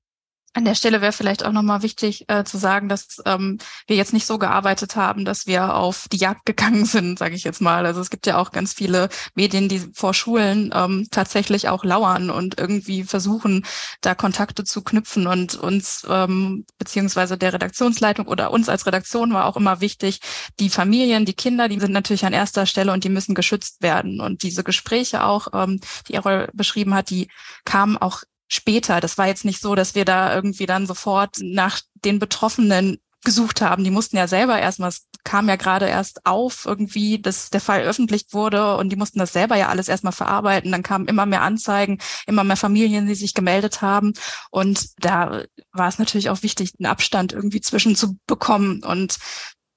An 0.54 0.66
der 0.66 0.74
Stelle 0.74 1.00
wäre 1.00 1.12
vielleicht 1.12 1.46
auch 1.46 1.52
nochmal 1.52 1.82
wichtig 1.82 2.28
äh, 2.28 2.44
zu 2.44 2.58
sagen, 2.58 2.90
dass 2.90 3.22
ähm, 3.24 3.58
wir 3.86 3.96
jetzt 3.96 4.12
nicht 4.12 4.26
so 4.26 4.38
gearbeitet 4.38 4.96
haben, 4.96 5.24
dass 5.24 5.46
wir 5.46 5.74
auf 5.74 6.08
die 6.12 6.18
Jagd 6.18 6.44
gegangen 6.44 6.84
sind, 6.84 7.18
sage 7.18 7.34
ich 7.34 7.44
jetzt 7.44 7.62
mal. 7.62 7.86
Also 7.86 8.02
es 8.02 8.10
gibt 8.10 8.26
ja 8.26 8.36
auch 8.36 8.50
ganz 8.50 8.74
viele 8.74 9.08
Medien, 9.34 9.70
die 9.70 9.80
vor 9.94 10.12
Schulen 10.12 10.70
ähm, 10.74 11.08
tatsächlich 11.10 11.70
auch 11.70 11.84
lauern 11.84 12.28
und 12.28 12.60
irgendwie 12.60 13.04
versuchen, 13.04 13.64
da 14.02 14.14
Kontakte 14.14 14.64
zu 14.64 14.82
knüpfen. 14.82 15.26
Und 15.26 15.54
uns 15.54 16.06
ähm, 16.08 16.66
beziehungsweise 16.76 17.38
der 17.38 17.54
Redaktionsleitung 17.54 18.26
oder 18.28 18.50
uns 18.50 18.68
als 18.68 18.86
Redaktion 18.86 19.32
war 19.32 19.46
auch 19.46 19.56
immer 19.56 19.80
wichtig, 19.80 20.20
die 20.60 20.68
Familien, 20.68 21.24
die 21.24 21.34
Kinder, 21.34 21.68
die 21.68 21.80
sind 21.80 21.92
natürlich 21.92 22.26
an 22.26 22.34
erster 22.34 22.66
Stelle 22.66 22.92
und 22.92 23.04
die 23.04 23.08
müssen 23.08 23.34
geschützt 23.34 23.80
werden. 23.80 24.20
Und 24.20 24.42
diese 24.42 24.64
Gespräche 24.64 25.24
auch, 25.24 25.48
ähm, 25.54 25.80
die 26.08 26.14
Errol 26.14 26.50
beschrieben 26.52 26.92
hat, 26.92 27.08
die 27.08 27.28
kamen 27.64 27.96
auch 27.96 28.22
später. 28.52 29.00
Das 29.00 29.16
war 29.18 29.26
jetzt 29.26 29.44
nicht 29.44 29.60
so, 29.60 29.74
dass 29.74 29.94
wir 29.94 30.04
da 30.04 30.34
irgendwie 30.34 30.66
dann 30.66 30.86
sofort 30.86 31.38
nach 31.40 31.80
den 31.94 32.18
Betroffenen 32.18 32.98
gesucht 33.24 33.60
haben. 33.60 33.84
Die 33.84 33.90
mussten 33.90 34.16
ja 34.16 34.26
selber 34.28 34.58
erstmal, 34.58 34.90
es 34.90 35.06
kam 35.24 35.48
ja 35.48 35.56
gerade 35.56 35.86
erst 35.86 36.26
auf 36.26 36.66
irgendwie, 36.66 37.20
dass 37.20 37.50
der 37.50 37.60
Fall 37.60 37.82
öffentlich 37.82 38.26
wurde 38.32 38.76
und 38.76 38.90
die 38.90 38.96
mussten 38.96 39.20
das 39.20 39.32
selber 39.32 39.56
ja 39.56 39.68
alles 39.68 39.88
erstmal 39.88 40.12
verarbeiten. 40.12 40.72
Dann 40.72 40.82
kamen 40.82 41.06
immer 41.06 41.24
mehr 41.24 41.42
Anzeigen, 41.42 41.98
immer 42.26 42.44
mehr 42.44 42.56
Familien, 42.56 43.06
die 43.06 43.14
sich 43.14 43.32
gemeldet 43.32 43.80
haben. 43.80 44.12
Und 44.50 44.88
da 44.98 45.44
war 45.72 45.88
es 45.88 45.98
natürlich 45.98 46.28
auch 46.28 46.42
wichtig, 46.42 46.72
einen 46.78 46.90
Abstand 46.90 47.32
irgendwie 47.32 47.60
zwischen 47.60 47.96
zu 47.96 48.18
bekommen 48.26 48.82
und 48.82 49.18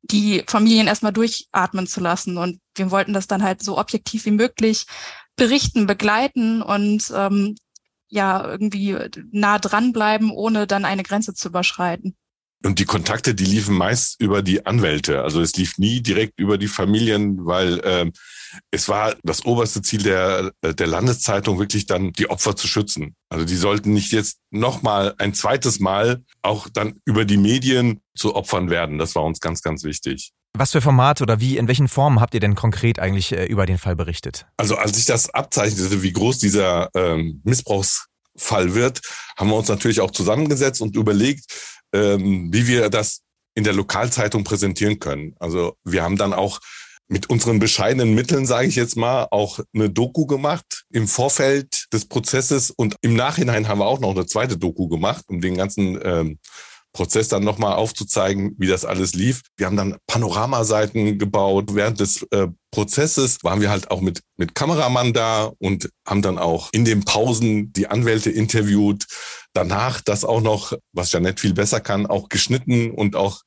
die 0.02 0.44
Familien 0.48 0.88
erstmal 0.88 1.14
durchatmen 1.14 1.88
zu 1.88 2.02
lassen. 2.02 2.38
Und 2.38 2.60
wir 2.76 2.92
wollten 2.92 3.14
das 3.14 3.28
dann 3.28 3.44
halt 3.44 3.64
so 3.64 3.78
objektiv 3.78 4.26
wie 4.26 4.32
möglich 4.32 4.86
berichten, 5.36 5.86
begleiten 5.86 6.62
und 6.62 7.12
ähm, 7.16 7.56
ja 8.16 8.44
irgendwie 8.50 8.98
nah 9.32 9.60
dranbleiben, 9.60 10.32
ohne 10.32 10.66
dann 10.66 10.86
eine 10.86 11.04
Grenze 11.04 11.34
zu 11.36 11.50
überschreiten. 11.50 12.16
Und 12.64 12.80
die 12.80 12.86
Kontakte, 12.86 13.36
die 13.36 13.46
liefen 13.46 13.78
meist 13.78 14.20
über 14.20 14.42
die 14.42 14.66
Anwälte. 14.66 15.22
Also 15.22 15.40
es 15.40 15.56
lief 15.56 15.78
nie 15.78 16.02
direkt 16.02 16.40
über 16.40 16.58
die 16.58 16.68
Familien, 16.68 17.46
weil 17.46 17.80
äh, 17.82 18.12
es 18.72 18.90
war 18.90 19.16
das 19.24 19.46
oberste 19.46 19.84
Ziel 19.84 20.02
der, 20.02 20.52
der 20.64 20.88
Landeszeitung, 20.88 21.60
wirklich 21.60 21.86
dann 21.86 22.12
die 22.14 22.28
Opfer 22.28 22.56
zu 22.56 22.68
schützen. 22.68 23.16
Also 23.30 23.46
die 23.46 23.56
sollten 23.56 23.94
nicht 23.94 24.12
jetzt 24.12 24.40
nochmal 24.50 25.14
ein 25.20 25.36
zweites 25.36 25.80
Mal 25.80 26.24
auch 26.42 26.68
dann 26.68 27.00
über 27.06 27.26
die 27.26 27.38
Medien 27.38 28.02
zu 28.16 28.36
Opfern 28.36 28.72
werden. 28.72 28.98
Das 28.98 29.14
war 29.14 29.24
uns 29.24 29.40
ganz, 29.42 29.62
ganz 29.62 29.84
wichtig. 29.84 30.32
Was 30.58 30.72
für 30.72 30.82
Formate 30.82 31.24
oder 31.24 31.42
wie, 31.42 31.58
in 31.58 31.68
welchen 31.68 31.90
Formen 31.90 32.22
habt 32.22 32.34
ihr 32.34 32.40
denn 32.40 32.56
konkret 32.56 33.00
eigentlich 33.00 33.34
äh, 33.34 33.46
über 33.46 33.66
den 33.66 33.78
Fall 33.78 33.96
berichtet? 33.96 34.46
Also 34.56 34.78
als 34.78 34.98
ich 34.98 35.06
das 35.06 35.30
abzeichnete, 35.30 36.02
wie 36.02 36.14
groß 36.14 36.40
dieser 36.40 36.90
ähm, 36.96 37.42
Missbrauchsfall 37.44 38.74
wird, 38.74 39.02
haben 39.38 39.50
wir 39.50 39.58
uns 39.58 39.68
natürlich 39.68 40.00
auch 40.00 40.12
zusammengesetzt 40.12 40.82
und 40.82 40.96
überlegt, 40.96 41.46
ähm, 41.94 42.54
wie 42.54 42.68
wir 42.68 42.90
das 42.90 43.22
in 43.54 43.66
der 43.66 43.74
Lokalzeitung 43.74 44.46
präsentieren 44.46 45.00
können. 45.00 45.36
Also 45.40 45.76
wir 45.84 46.04
haben 46.04 46.18
dann 46.18 46.34
auch 46.34 46.60
mit 47.08 47.30
unseren 47.30 47.60
bescheidenen 47.60 48.16
Mitteln, 48.16 48.46
sage 48.46 48.68
ich 48.68 48.76
jetzt 48.76 48.96
mal, 48.96 49.28
auch 49.32 49.60
eine 49.74 49.90
Doku 49.90 50.26
gemacht 50.26 50.86
im 50.90 51.08
Vorfeld 51.08 51.86
des 51.94 52.06
Prozesses 52.06 52.72
und 52.72 52.96
im 53.02 53.16
Nachhinein 53.16 53.68
haben 53.68 53.80
wir 53.80 53.86
auch 53.86 54.00
noch 54.00 54.12
eine 54.12 54.26
zweite 54.26 54.58
Doku 54.58 54.88
gemacht, 54.88 55.26
um 55.28 55.42
den 55.42 55.58
ganzen 55.58 56.00
ähm, 56.04 56.40
Prozess 56.96 57.28
dann 57.28 57.44
nochmal 57.44 57.74
aufzuzeigen, 57.74 58.56
wie 58.58 58.68
das 58.68 58.86
alles 58.86 59.14
lief. 59.14 59.42
Wir 59.58 59.66
haben 59.66 59.76
dann 59.76 59.98
Panoramaseiten 60.08 61.20
gebaut. 61.20 61.76
Während 61.76 62.00
des 62.00 62.24
äh, 62.32 62.48
Prozesses 62.72 63.38
waren 63.44 63.60
wir 63.60 63.70
halt 63.70 63.92
auch 63.92 64.00
mit, 64.00 64.22
mit 64.38 64.56
Kameramann 64.56 65.12
da 65.12 65.52
und 65.60 65.90
haben 66.08 66.22
dann 66.22 66.40
auch 66.40 66.70
in 66.72 66.86
den 66.86 67.04
Pausen 67.04 67.74
die 67.74 67.88
Anwälte 67.88 68.32
interviewt. 68.32 69.06
Danach 69.52 70.00
das 70.00 70.24
auch 70.24 70.42
noch, 70.42 70.72
was 70.94 71.12
Janette 71.12 71.42
viel 71.42 71.54
besser 71.54 71.82
kann, 71.82 72.06
auch 72.06 72.30
geschnitten 72.30 72.92
und 72.92 73.18
auch 73.18 73.42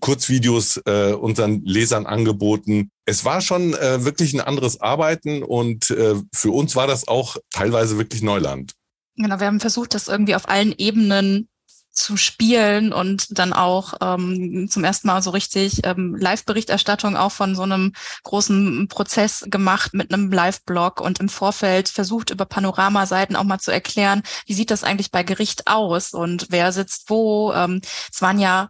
Kurzvideos 0.00 0.80
äh, 0.86 1.12
unseren 1.12 1.64
Lesern 1.64 2.06
angeboten. 2.06 2.90
Es 3.04 3.24
war 3.24 3.40
schon 3.40 3.74
äh, 3.74 4.04
wirklich 4.04 4.32
ein 4.32 4.40
anderes 4.40 4.80
Arbeiten 4.80 5.42
und 5.42 5.90
äh, 5.90 6.14
für 6.32 6.52
uns 6.52 6.76
war 6.76 6.86
das 6.86 7.08
auch 7.08 7.36
teilweise 7.50 7.98
wirklich 7.98 8.22
Neuland. 8.22 8.74
Genau, 9.16 9.40
wir 9.40 9.46
haben 9.46 9.60
versucht, 9.60 9.94
das 9.94 10.08
irgendwie 10.08 10.34
auf 10.34 10.48
allen 10.48 10.72
Ebenen 10.78 11.48
zu 11.92 12.16
spielen 12.16 12.92
und 12.92 13.38
dann 13.38 13.52
auch 13.52 13.94
ähm, 14.00 14.68
zum 14.70 14.82
ersten 14.82 15.06
Mal 15.06 15.22
so 15.22 15.30
richtig 15.30 15.84
ähm, 15.84 16.14
Live-Berichterstattung 16.16 17.16
auch 17.16 17.32
von 17.32 17.54
so 17.54 17.62
einem 17.62 17.92
großen 18.24 18.88
Prozess 18.88 19.44
gemacht 19.48 19.94
mit 19.94 20.12
einem 20.12 20.32
Live-Blog 20.32 21.00
und 21.00 21.20
im 21.20 21.28
Vorfeld 21.28 21.88
versucht 21.88 22.30
über 22.30 22.46
Panoramaseiten 22.46 23.36
auch 23.36 23.44
mal 23.44 23.58
zu 23.58 23.70
erklären, 23.70 24.22
wie 24.46 24.54
sieht 24.54 24.70
das 24.70 24.84
eigentlich 24.84 25.10
bei 25.10 25.22
Gericht 25.22 25.66
aus 25.66 26.12
und 26.14 26.46
wer 26.50 26.72
sitzt 26.72 27.10
wo. 27.10 27.52
Ähm, 27.52 27.80
es 28.10 28.22
waren 28.22 28.38
ja 28.38 28.68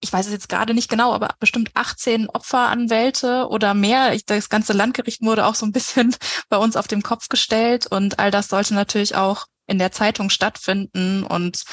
ich 0.00 0.12
weiß 0.12 0.26
es 0.26 0.32
jetzt 0.32 0.48
gerade 0.48 0.74
nicht 0.74 0.88
genau, 0.88 1.12
aber 1.12 1.34
bestimmt 1.40 1.70
18 1.74 2.28
Opferanwälte 2.28 3.48
oder 3.48 3.74
mehr. 3.74 4.14
Ich, 4.14 4.24
das 4.24 4.48
ganze 4.48 4.72
Landgericht 4.72 5.22
wurde 5.22 5.44
auch 5.44 5.56
so 5.56 5.66
ein 5.66 5.72
bisschen 5.72 6.14
bei 6.48 6.56
uns 6.56 6.76
auf 6.76 6.86
den 6.86 7.02
Kopf 7.02 7.28
gestellt 7.28 7.86
und 7.88 8.18
all 8.20 8.30
das 8.30 8.48
sollte 8.48 8.74
natürlich 8.74 9.16
auch 9.16 9.46
in 9.68 9.78
der 9.78 9.92
Zeitung 9.92 10.30
stattfinden. 10.30 11.22
Und 11.22 11.64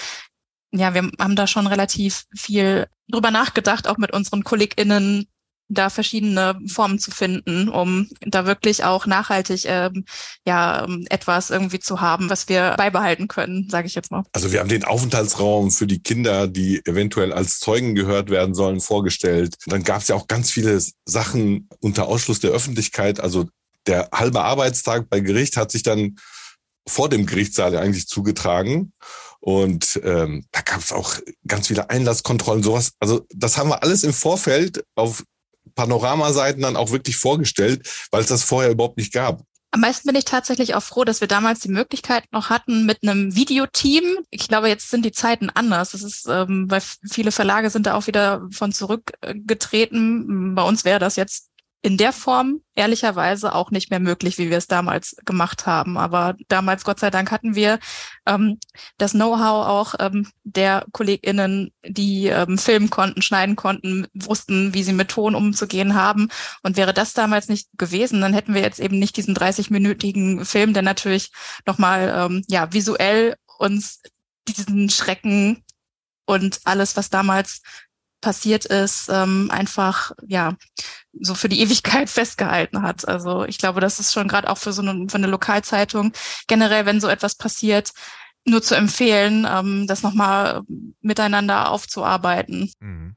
ja, 0.77 0.93
wir 0.93 1.09
haben 1.19 1.35
da 1.35 1.47
schon 1.47 1.67
relativ 1.67 2.25
viel 2.35 2.87
drüber 3.07 3.31
nachgedacht, 3.31 3.87
auch 3.87 3.97
mit 3.97 4.13
unseren 4.13 4.43
KollegInnen, 4.43 5.27
da 5.67 5.89
verschiedene 5.89 6.59
Formen 6.67 6.99
zu 6.99 7.11
finden, 7.11 7.69
um 7.69 8.07
da 8.21 8.45
wirklich 8.45 8.83
auch 8.83 9.07
nachhaltig 9.07 9.63
ähm, 9.65 10.05
ja 10.45 10.85
ähm, 10.85 11.05
etwas 11.09 11.49
irgendwie 11.49 11.79
zu 11.79 12.01
haben, 12.01 12.29
was 12.29 12.47
wir 12.49 12.75
beibehalten 12.77 13.27
können, 13.27 13.67
sage 13.69 13.87
ich 13.87 13.95
jetzt 13.95 14.11
mal. 14.11 14.23
Also 14.33 14.51
wir 14.51 14.59
haben 14.59 14.69
den 14.69 14.83
Aufenthaltsraum 14.83 15.71
für 15.71 15.87
die 15.87 16.03
Kinder, 16.03 16.47
die 16.47 16.85
eventuell 16.85 17.33
als 17.33 17.59
Zeugen 17.59 17.95
gehört 17.95 18.29
werden 18.29 18.53
sollen, 18.53 18.79
vorgestellt. 18.79 19.55
Dann 19.65 19.83
gab 19.83 20.01
es 20.01 20.07
ja 20.07 20.15
auch 20.15 20.27
ganz 20.27 20.51
viele 20.51 20.79
Sachen 21.05 21.67
unter 21.79 22.07
Ausschluss 22.07 22.39
der 22.39 22.51
Öffentlichkeit. 22.51 23.19
Also 23.19 23.47
der 23.87 24.09
halbe 24.11 24.41
Arbeitstag 24.41 25.09
bei 25.09 25.19
Gericht 25.19 25.57
hat 25.57 25.71
sich 25.71 25.83
dann 25.83 26.17
vor 26.87 27.09
dem 27.09 27.25
Gerichtssaal 27.25 27.75
eigentlich 27.75 28.07
zugetragen. 28.07 28.93
Und 29.45 30.01
ähm, 30.03 30.43
da 30.51 30.61
gab 30.61 30.79
es 30.79 30.91
auch 30.91 31.17
ganz 31.45 31.67
viele 31.67 31.91
Einlasskontrollen, 31.91 32.63
sowas. 32.63 32.93
Also 32.99 33.27
das 33.31 33.59
haben 33.59 33.69
wir 33.69 33.83
alles 33.83 34.03
im 34.03 34.11
Vorfeld 34.11 34.83
auf 34.95 35.23
Panoramaseiten 35.75 36.63
dann 36.63 36.75
auch 36.75 36.89
wirklich 36.89 37.15
vorgestellt, 37.15 37.87
weil 38.09 38.21
es 38.21 38.27
das 38.27 38.43
vorher 38.43 38.71
überhaupt 38.71 38.97
nicht 38.97 39.13
gab. 39.13 39.43
Am 39.69 39.81
meisten 39.81 40.07
bin 40.07 40.15
ich 40.15 40.25
tatsächlich 40.25 40.73
auch 40.73 40.81
froh, 40.81 41.03
dass 41.03 41.21
wir 41.21 41.27
damals 41.27 41.59
die 41.59 41.69
Möglichkeit 41.69 42.23
noch 42.31 42.49
hatten 42.49 42.87
mit 42.87 43.03
einem 43.03 43.35
Videoteam. 43.35 44.17
Ich 44.31 44.47
glaube, 44.47 44.67
jetzt 44.67 44.89
sind 44.89 45.05
die 45.05 45.11
Zeiten 45.11 45.51
anders. 45.51 45.91
Das 45.91 46.01
ist, 46.01 46.25
ähm, 46.27 46.65
weil 46.67 46.81
viele 47.07 47.31
Verlage 47.31 47.69
sind 47.69 47.85
da 47.85 47.93
auch 47.93 48.07
wieder 48.07 48.47
von 48.49 48.71
zurückgetreten. 48.71 50.55
Bei 50.55 50.63
uns 50.63 50.85
wäre 50.85 50.97
das 50.97 51.17
jetzt 51.17 51.51
in 51.85 51.97
der 51.97 52.13
Form 52.13 52.61
ehrlicherweise 52.73 53.53
auch 53.53 53.69
nicht 53.69 53.91
mehr 53.91 53.99
möglich, 53.99 54.39
wie 54.39 54.49
wir 54.49 54.57
es 54.57 54.65
damals 54.65 55.15
gemacht 55.23 55.67
haben. 55.67 55.99
Aber 55.99 56.35
damals, 56.47 56.83
Gott 56.83 56.99
sei 56.99 57.11
Dank, 57.11 57.29
hatten 57.29 57.53
wir 57.53 57.77
ähm, 58.25 58.57
das 58.97 59.11
Know-how 59.11 59.67
auch 59.67 59.93
ähm, 59.99 60.27
der 60.43 60.83
KollegInnen, 60.93 61.71
die 61.87 62.25
ähm, 62.25 62.57
filmen 62.57 62.89
konnten, 62.89 63.21
schneiden 63.21 63.55
konnten, 63.55 64.07
wussten, 64.15 64.73
wie 64.73 64.81
sie 64.81 64.93
mit 64.93 65.09
Ton 65.09 65.35
umzugehen 65.35 65.93
haben. 65.93 66.29
Und 66.63 66.75
wäre 66.75 66.91
das 66.91 67.13
damals 67.13 67.49
nicht 67.49 67.69
gewesen, 67.77 68.19
dann 68.19 68.33
hätten 68.33 68.55
wir 68.55 68.63
jetzt 68.63 68.79
eben 68.79 68.97
nicht 68.97 69.15
diesen 69.15 69.35
30-minütigen 69.35 70.43
Film, 70.43 70.73
der 70.73 70.81
natürlich 70.81 71.31
nochmal 71.67 72.11
ähm, 72.17 72.43
ja, 72.47 72.73
visuell 72.73 73.35
uns 73.59 74.01
diesen 74.47 74.89
Schrecken 74.89 75.63
und 76.25 76.61
alles, 76.63 76.97
was 76.97 77.11
damals 77.11 77.61
passiert 78.25 78.65
ist, 78.65 79.07
ähm, 79.09 79.51
einfach 79.51 80.11
ja 80.25 80.55
so 81.13 81.35
für 81.35 81.47
die 81.47 81.61
Ewigkeit 81.61 82.09
festgehalten 82.19 82.81
hat. 82.81 83.07
Also 83.07 83.45
ich 83.45 83.59
glaube, 83.59 83.81
das 83.81 83.99
ist 83.99 84.13
schon 84.13 84.27
gerade 84.27 84.49
auch 84.49 84.57
für 84.57 84.73
so 84.73 84.81
eine, 84.81 85.07
für 85.07 85.17
eine 85.17 85.27
Lokalzeitung 85.27 86.11
generell, 86.47 86.87
wenn 86.87 86.99
so 86.99 87.07
etwas 87.07 87.35
passiert, 87.35 87.91
nur 88.43 88.63
zu 88.63 88.75
empfehlen, 88.75 89.47
ähm, 89.47 89.85
das 89.85 90.01
nochmal 90.01 90.63
miteinander 91.01 91.69
aufzuarbeiten. 91.69 92.71
Mhm. 92.79 93.15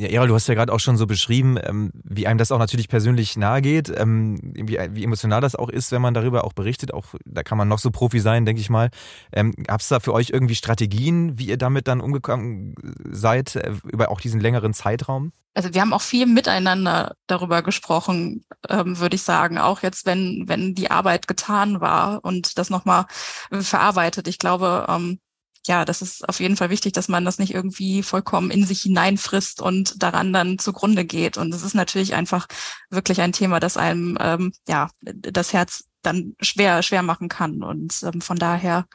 Ja, 0.00 0.06
Erol, 0.06 0.28
du 0.28 0.34
hast 0.36 0.46
ja 0.46 0.54
gerade 0.54 0.72
auch 0.72 0.78
schon 0.78 0.96
so 0.96 1.08
beschrieben, 1.08 1.58
ähm, 1.60 1.90
wie 2.04 2.28
einem 2.28 2.38
das 2.38 2.52
auch 2.52 2.60
natürlich 2.60 2.88
persönlich 2.88 3.36
nahe 3.36 3.60
geht, 3.60 3.92
ähm, 3.96 4.38
wie, 4.54 4.78
wie, 4.92 5.02
emotional 5.02 5.40
das 5.40 5.56
auch 5.56 5.68
ist, 5.68 5.90
wenn 5.90 6.00
man 6.00 6.14
darüber 6.14 6.44
auch 6.44 6.52
berichtet. 6.52 6.94
Auch 6.94 7.06
da 7.24 7.42
kann 7.42 7.58
man 7.58 7.66
noch 7.66 7.80
so 7.80 7.90
Profi 7.90 8.20
sein, 8.20 8.46
denke 8.46 8.60
ich 8.60 8.70
mal. 8.70 8.90
Ähm, 9.32 9.54
Gab 9.56 9.80
es 9.80 9.88
da 9.88 9.98
für 9.98 10.12
euch 10.12 10.30
irgendwie 10.30 10.54
Strategien, 10.54 11.36
wie 11.36 11.46
ihr 11.46 11.56
damit 11.56 11.88
dann 11.88 12.00
umgekommen 12.00 12.76
seid, 13.10 13.56
äh, 13.56 13.72
über 13.90 14.12
auch 14.12 14.20
diesen 14.20 14.38
längeren 14.38 14.72
Zeitraum? 14.72 15.32
Also 15.54 15.74
wir 15.74 15.80
haben 15.80 15.92
auch 15.92 16.02
viel 16.02 16.26
miteinander 16.26 17.16
darüber 17.26 17.62
gesprochen, 17.62 18.44
ähm, 18.68 19.00
würde 19.00 19.16
ich 19.16 19.22
sagen. 19.22 19.58
Auch 19.58 19.82
jetzt, 19.82 20.06
wenn, 20.06 20.44
wenn 20.46 20.76
die 20.76 20.92
Arbeit 20.92 21.26
getan 21.26 21.80
war 21.80 22.24
und 22.24 22.56
das 22.56 22.70
nochmal 22.70 23.06
verarbeitet. 23.50 24.28
Ich 24.28 24.38
glaube, 24.38 24.86
ähm, 24.88 25.18
ja, 25.68 25.84
das 25.84 26.02
ist 26.02 26.28
auf 26.28 26.40
jeden 26.40 26.56
Fall 26.56 26.70
wichtig, 26.70 26.94
dass 26.94 27.08
man 27.08 27.24
das 27.24 27.38
nicht 27.38 27.54
irgendwie 27.54 28.02
vollkommen 28.02 28.50
in 28.50 28.64
sich 28.64 28.82
hineinfrisst 28.82 29.60
und 29.60 30.02
daran 30.02 30.32
dann 30.32 30.58
zugrunde 30.58 31.04
geht. 31.04 31.36
Und 31.36 31.54
es 31.54 31.62
ist 31.62 31.74
natürlich 31.74 32.14
einfach 32.14 32.46
wirklich 32.90 33.20
ein 33.20 33.32
Thema, 33.32 33.60
das 33.60 33.76
einem 33.76 34.18
ähm, 34.20 34.52
ja 34.66 34.90
das 35.02 35.52
Herz 35.52 35.84
dann 36.02 36.34
schwer 36.40 36.82
schwer 36.82 37.02
machen 37.02 37.28
kann. 37.28 37.62
Und 37.62 38.02
ähm, 38.02 38.20
von 38.20 38.38
daher 38.38 38.86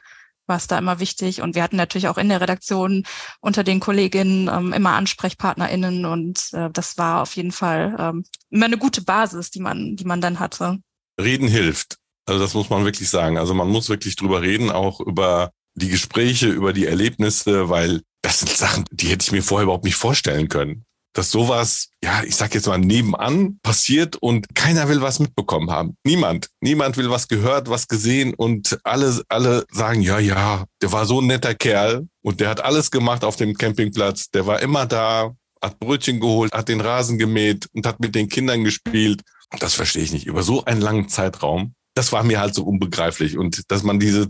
war 0.46 0.56
es 0.56 0.66
da 0.66 0.76
immer 0.78 1.00
wichtig. 1.00 1.40
Und 1.40 1.54
wir 1.54 1.62
hatten 1.62 1.76
natürlich 1.76 2.08
auch 2.08 2.18
in 2.18 2.28
der 2.28 2.40
Redaktion 2.40 3.04
unter 3.40 3.64
den 3.64 3.80
Kolleginnen 3.80 4.48
ähm, 4.48 4.72
immer 4.72 4.94
AnsprechpartnerInnen 4.94 6.04
und 6.04 6.52
äh, 6.52 6.70
das 6.70 6.98
war 6.98 7.22
auf 7.22 7.34
jeden 7.36 7.52
Fall 7.52 7.96
ähm, 7.98 8.24
immer 8.50 8.66
eine 8.66 8.78
gute 8.78 9.02
Basis, 9.02 9.50
die 9.50 9.60
man, 9.60 9.96
die 9.96 10.04
man 10.04 10.20
dann 10.20 10.40
hatte. 10.40 10.78
Reden 11.20 11.48
hilft. 11.48 11.98
Also 12.26 12.40
das 12.40 12.54
muss 12.54 12.70
man 12.70 12.84
wirklich 12.84 13.10
sagen. 13.10 13.38
Also 13.38 13.54
man 13.54 13.68
muss 13.68 13.88
wirklich 13.88 14.16
drüber 14.16 14.42
reden, 14.42 14.70
auch 14.70 15.00
über 15.00 15.52
die 15.74 15.88
Gespräche, 15.88 16.48
über 16.48 16.72
die 16.72 16.86
Erlebnisse, 16.86 17.68
weil 17.68 18.02
das 18.22 18.40
sind 18.40 18.50
Sachen, 18.50 18.84
die 18.90 19.08
hätte 19.08 19.24
ich 19.24 19.32
mir 19.32 19.42
vorher 19.42 19.64
überhaupt 19.64 19.84
nicht 19.84 19.96
vorstellen 19.96 20.48
können. 20.48 20.84
Dass 21.12 21.30
sowas, 21.30 21.90
ja, 22.02 22.24
ich 22.24 22.34
sag 22.34 22.54
jetzt 22.54 22.66
mal, 22.66 22.78
nebenan 22.78 23.60
passiert 23.62 24.16
und 24.16 24.54
keiner 24.54 24.88
will 24.88 25.00
was 25.00 25.20
mitbekommen 25.20 25.70
haben. 25.70 25.96
Niemand. 26.04 26.48
Niemand 26.60 26.96
will 26.96 27.10
was 27.10 27.28
gehört, 27.28 27.68
was 27.68 27.86
gesehen 27.86 28.34
und 28.34 28.78
alle, 28.82 29.22
alle 29.28 29.64
sagen, 29.70 30.00
ja, 30.00 30.18
ja, 30.18 30.64
der 30.82 30.90
war 30.90 31.06
so 31.06 31.20
ein 31.20 31.26
netter 31.26 31.54
Kerl 31.54 32.08
und 32.22 32.40
der 32.40 32.48
hat 32.48 32.64
alles 32.64 32.90
gemacht 32.90 33.24
auf 33.24 33.36
dem 33.36 33.54
Campingplatz. 33.54 34.30
Der 34.30 34.46
war 34.46 34.60
immer 34.60 34.86
da, 34.86 35.34
hat 35.62 35.78
Brötchen 35.78 36.18
geholt, 36.18 36.52
hat 36.52 36.68
den 36.68 36.80
Rasen 36.80 37.18
gemäht 37.18 37.68
und 37.72 37.86
hat 37.86 38.00
mit 38.00 38.14
den 38.14 38.28
Kindern 38.28 38.64
gespielt. 38.64 39.22
Das 39.60 39.74
verstehe 39.74 40.02
ich 40.02 40.12
nicht. 40.12 40.26
Über 40.26 40.42
so 40.42 40.64
einen 40.64 40.80
langen 40.80 41.08
Zeitraum. 41.08 41.74
Das 41.94 42.10
war 42.10 42.24
mir 42.24 42.40
halt 42.40 42.54
so 42.54 42.64
unbegreiflich. 42.64 43.38
Und 43.38 43.70
dass 43.70 43.82
man 43.84 44.00
diese, 44.00 44.28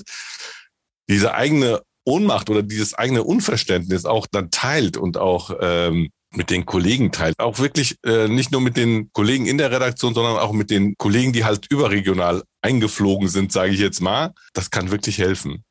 diese 1.08 1.34
eigene 1.34 1.82
Ohnmacht 2.04 2.50
oder 2.50 2.62
dieses 2.62 2.94
eigene 2.94 3.24
Unverständnis 3.24 4.04
auch 4.04 4.26
dann 4.30 4.50
teilt 4.50 4.96
und 4.96 5.16
auch 5.16 5.50
ähm, 5.60 6.10
mit 6.36 6.50
den 6.50 6.66
Kollegen 6.66 7.12
teilt. 7.12 7.38
Auch 7.38 7.58
wirklich 7.58 7.96
äh, 8.04 8.28
nicht 8.28 8.52
nur 8.52 8.60
mit 8.60 8.76
den 8.76 9.10
Kollegen 9.12 9.46
in 9.46 9.58
der 9.58 9.70
Redaktion, 9.70 10.14
sondern 10.14 10.36
auch 10.36 10.52
mit 10.52 10.70
den 10.70 10.96
Kollegen, 10.96 11.32
die 11.32 11.44
halt 11.44 11.66
überregional 11.70 12.42
eingeflogen 12.62 13.28
sind, 13.28 13.52
sage 13.52 13.72
ich 13.72 13.80
jetzt 13.80 14.00
mal. 14.00 14.32
Das 14.52 14.70
kann 14.70 14.90
wirklich 14.90 15.18
helfen. 15.18 15.64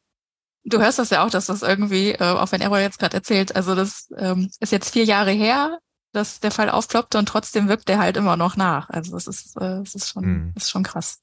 Du 0.65 0.79
hörst 0.79 0.97
das 0.97 1.09
ja 1.09 1.25
auch, 1.25 1.29
dass 1.29 1.47
das 1.47 1.61
irgendwie, 1.61 2.11
äh, 2.11 2.23
auch 2.23 2.51
wenn 2.51 2.61
Errol 2.61 2.79
jetzt 2.79 2.99
gerade 2.99 3.17
erzählt, 3.17 3.55
also 3.55 3.75
das 3.75 4.09
ähm, 4.17 4.49
ist 4.59 4.71
jetzt 4.71 4.93
vier 4.93 5.03
Jahre 5.03 5.31
her, 5.31 5.79
dass 6.13 6.39
der 6.39 6.51
Fall 6.51 6.69
aufploppte 6.69 7.17
und 7.17 7.25
trotzdem 7.27 7.67
wirkt 7.67 7.89
der 7.89 7.99
halt 7.99 8.15
immer 8.15 8.37
noch 8.37 8.55
nach. 8.55 8.89
Also 8.89 9.13
das 9.13 9.27
ist, 9.27 9.57
äh, 9.57 9.79
das 9.79 9.95
ist 9.95 10.09
schon, 10.09 10.25
mhm. 10.25 10.51
das 10.53 10.65
ist 10.65 10.69
schon 10.69 10.83
krass. 10.83 11.19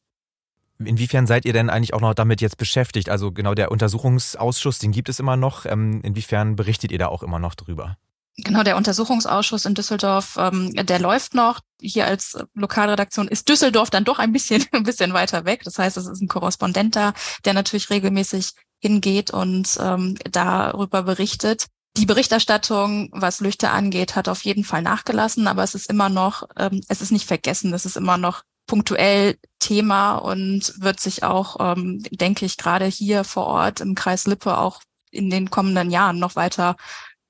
Inwiefern 0.84 1.26
seid 1.26 1.44
ihr 1.44 1.52
denn 1.52 1.70
eigentlich 1.70 1.94
auch 1.94 2.00
noch 2.00 2.14
damit 2.14 2.40
jetzt 2.40 2.56
beschäftigt? 2.56 3.10
Also 3.10 3.32
genau 3.32 3.54
der 3.54 3.70
Untersuchungsausschuss, 3.70 4.78
den 4.78 4.92
gibt 4.92 5.08
es 5.08 5.20
immer 5.20 5.36
noch. 5.36 5.66
Ähm, 5.66 6.00
inwiefern 6.02 6.56
berichtet 6.56 6.90
ihr 6.90 6.98
da 6.98 7.08
auch 7.08 7.22
immer 7.22 7.38
noch 7.38 7.54
drüber? 7.54 7.96
Genau, 8.36 8.62
der 8.62 8.76
Untersuchungsausschuss 8.76 9.66
in 9.66 9.74
Düsseldorf, 9.74 10.36
ähm, 10.38 10.72
der 10.74 10.98
läuft 10.98 11.34
noch. 11.34 11.60
Hier 11.80 12.06
als 12.06 12.38
Lokalredaktion 12.54 13.28
ist 13.28 13.48
Düsseldorf 13.48 13.90
dann 13.90 14.04
doch 14.04 14.18
ein 14.18 14.32
bisschen, 14.32 14.64
ein 14.72 14.84
bisschen 14.84 15.12
weiter 15.12 15.44
weg. 15.44 15.62
Das 15.64 15.78
heißt, 15.78 15.96
es 15.96 16.06
ist 16.06 16.22
ein 16.22 16.28
Korrespondent 16.28 16.96
da, 16.96 17.12
der 17.44 17.54
natürlich 17.54 17.90
regelmäßig 17.90 18.52
hingeht 18.78 19.30
und 19.30 19.78
ähm, 19.80 20.16
darüber 20.30 21.02
berichtet. 21.02 21.66
Die 21.96 22.06
Berichterstattung, 22.06 23.10
was 23.12 23.40
Lüchte 23.40 23.70
angeht, 23.70 24.16
hat 24.16 24.28
auf 24.28 24.42
jeden 24.44 24.64
Fall 24.64 24.80
nachgelassen, 24.80 25.48
aber 25.48 25.64
es 25.64 25.74
ist 25.74 25.90
immer 25.90 26.08
noch, 26.08 26.44
ähm, 26.56 26.80
es 26.88 27.02
ist 27.02 27.10
nicht 27.10 27.26
vergessen, 27.26 27.74
es 27.74 27.84
ist 27.84 27.96
immer 27.96 28.16
noch 28.16 28.42
punktuell 28.66 29.36
Thema 29.60 30.16
und 30.16 30.74
wird 30.80 30.98
sich 30.98 31.22
auch, 31.22 31.56
ähm, 31.60 32.02
denke 32.10 32.44
ich, 32.44 32.56
gerade 32.56 32.86
hier 32.86 33.22
vor 33.24 33.46
Ort 33.46 33.80
im 33.80 33.94
Kreis 33.94 34.26
Lippe 34.26 34.58
auch 34.58 34.80
in 35.10 35.30
den 35.30 35.50
kommenden 35.50 35.90
Jahren 35.90 36.18
noch 36.18 36.36
weiter 36.36 36.76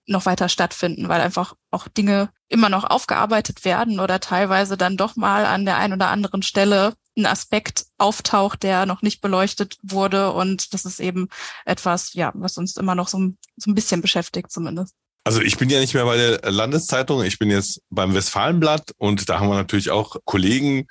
noch 0.06 0.26
weiter 0.26 0.48
stattfinden, 0.48 1.08
weil 1.08 1.20
einfach 1.20 1.54
auch 1.70 1.88
Dinge 1.88 2.30
immer 2.48 2.68
noch 2.68 2.84
aufgearbeitet 2.84 3.64
werden 3.64 4.00
oder 4.00 4.18
teilweise 4.18 4.76
dann 4.76 4.96
doch 4.96 5.14
mal 5.14 5.46
an 5.46 5.64
der 5.64 5.76
einen 5.76 5.94
oder 5.94 6.08
anderen 6.08 6.42
Stelle 6.42 6.94
ein 7.16 7.26
Aspekt 7.26 7.86
auftaucht, 7.98 8.62
der 8.62 8.86
noch 8.86 9.02
nicht 9.02 9.20
beleuchtet 9.20 9.78
wurde. 9.82 10.32
Und 10.32 10.74
das 10.74 10.84
ist 10.84 11.00
eben 11.00 11.28
etwas, 11.64 12.12
ja, 12.14 12.32
was 12.34 12.58
uns 12.58 12.76
immer 12.76 12.94
noch 12.94 13.08
so, 13.08 13.18
so 13.56 13.70
ein 13.70 13.74
bisschen 13.74 14.02
beschäftigt 14.02 14.50
zumindest. 14.50 14.94
Also 15.24 15.40
ich 15.40 15.58
bin 15.58 15.68
ja 15.68 15.80
nicht 15.80 15.94
mehr 15.94 16.06
bei 16.06 16.16
der 16.16 16.50
Landeszeitung, 16.50 17.22
ich 17.22 17.38
bin 17.38 17.50
jetzt 17.50 17.82
beim 17.90 18.14
Westfalenblatt 18.14 18.92
und 18.96 19.28
da 19.28 19.38
haben 19.38 19.48
wir 19.48 19.54
natürlich 19.54 19.90
auch 19.90 20.16
Kollegen, 20.24 20.86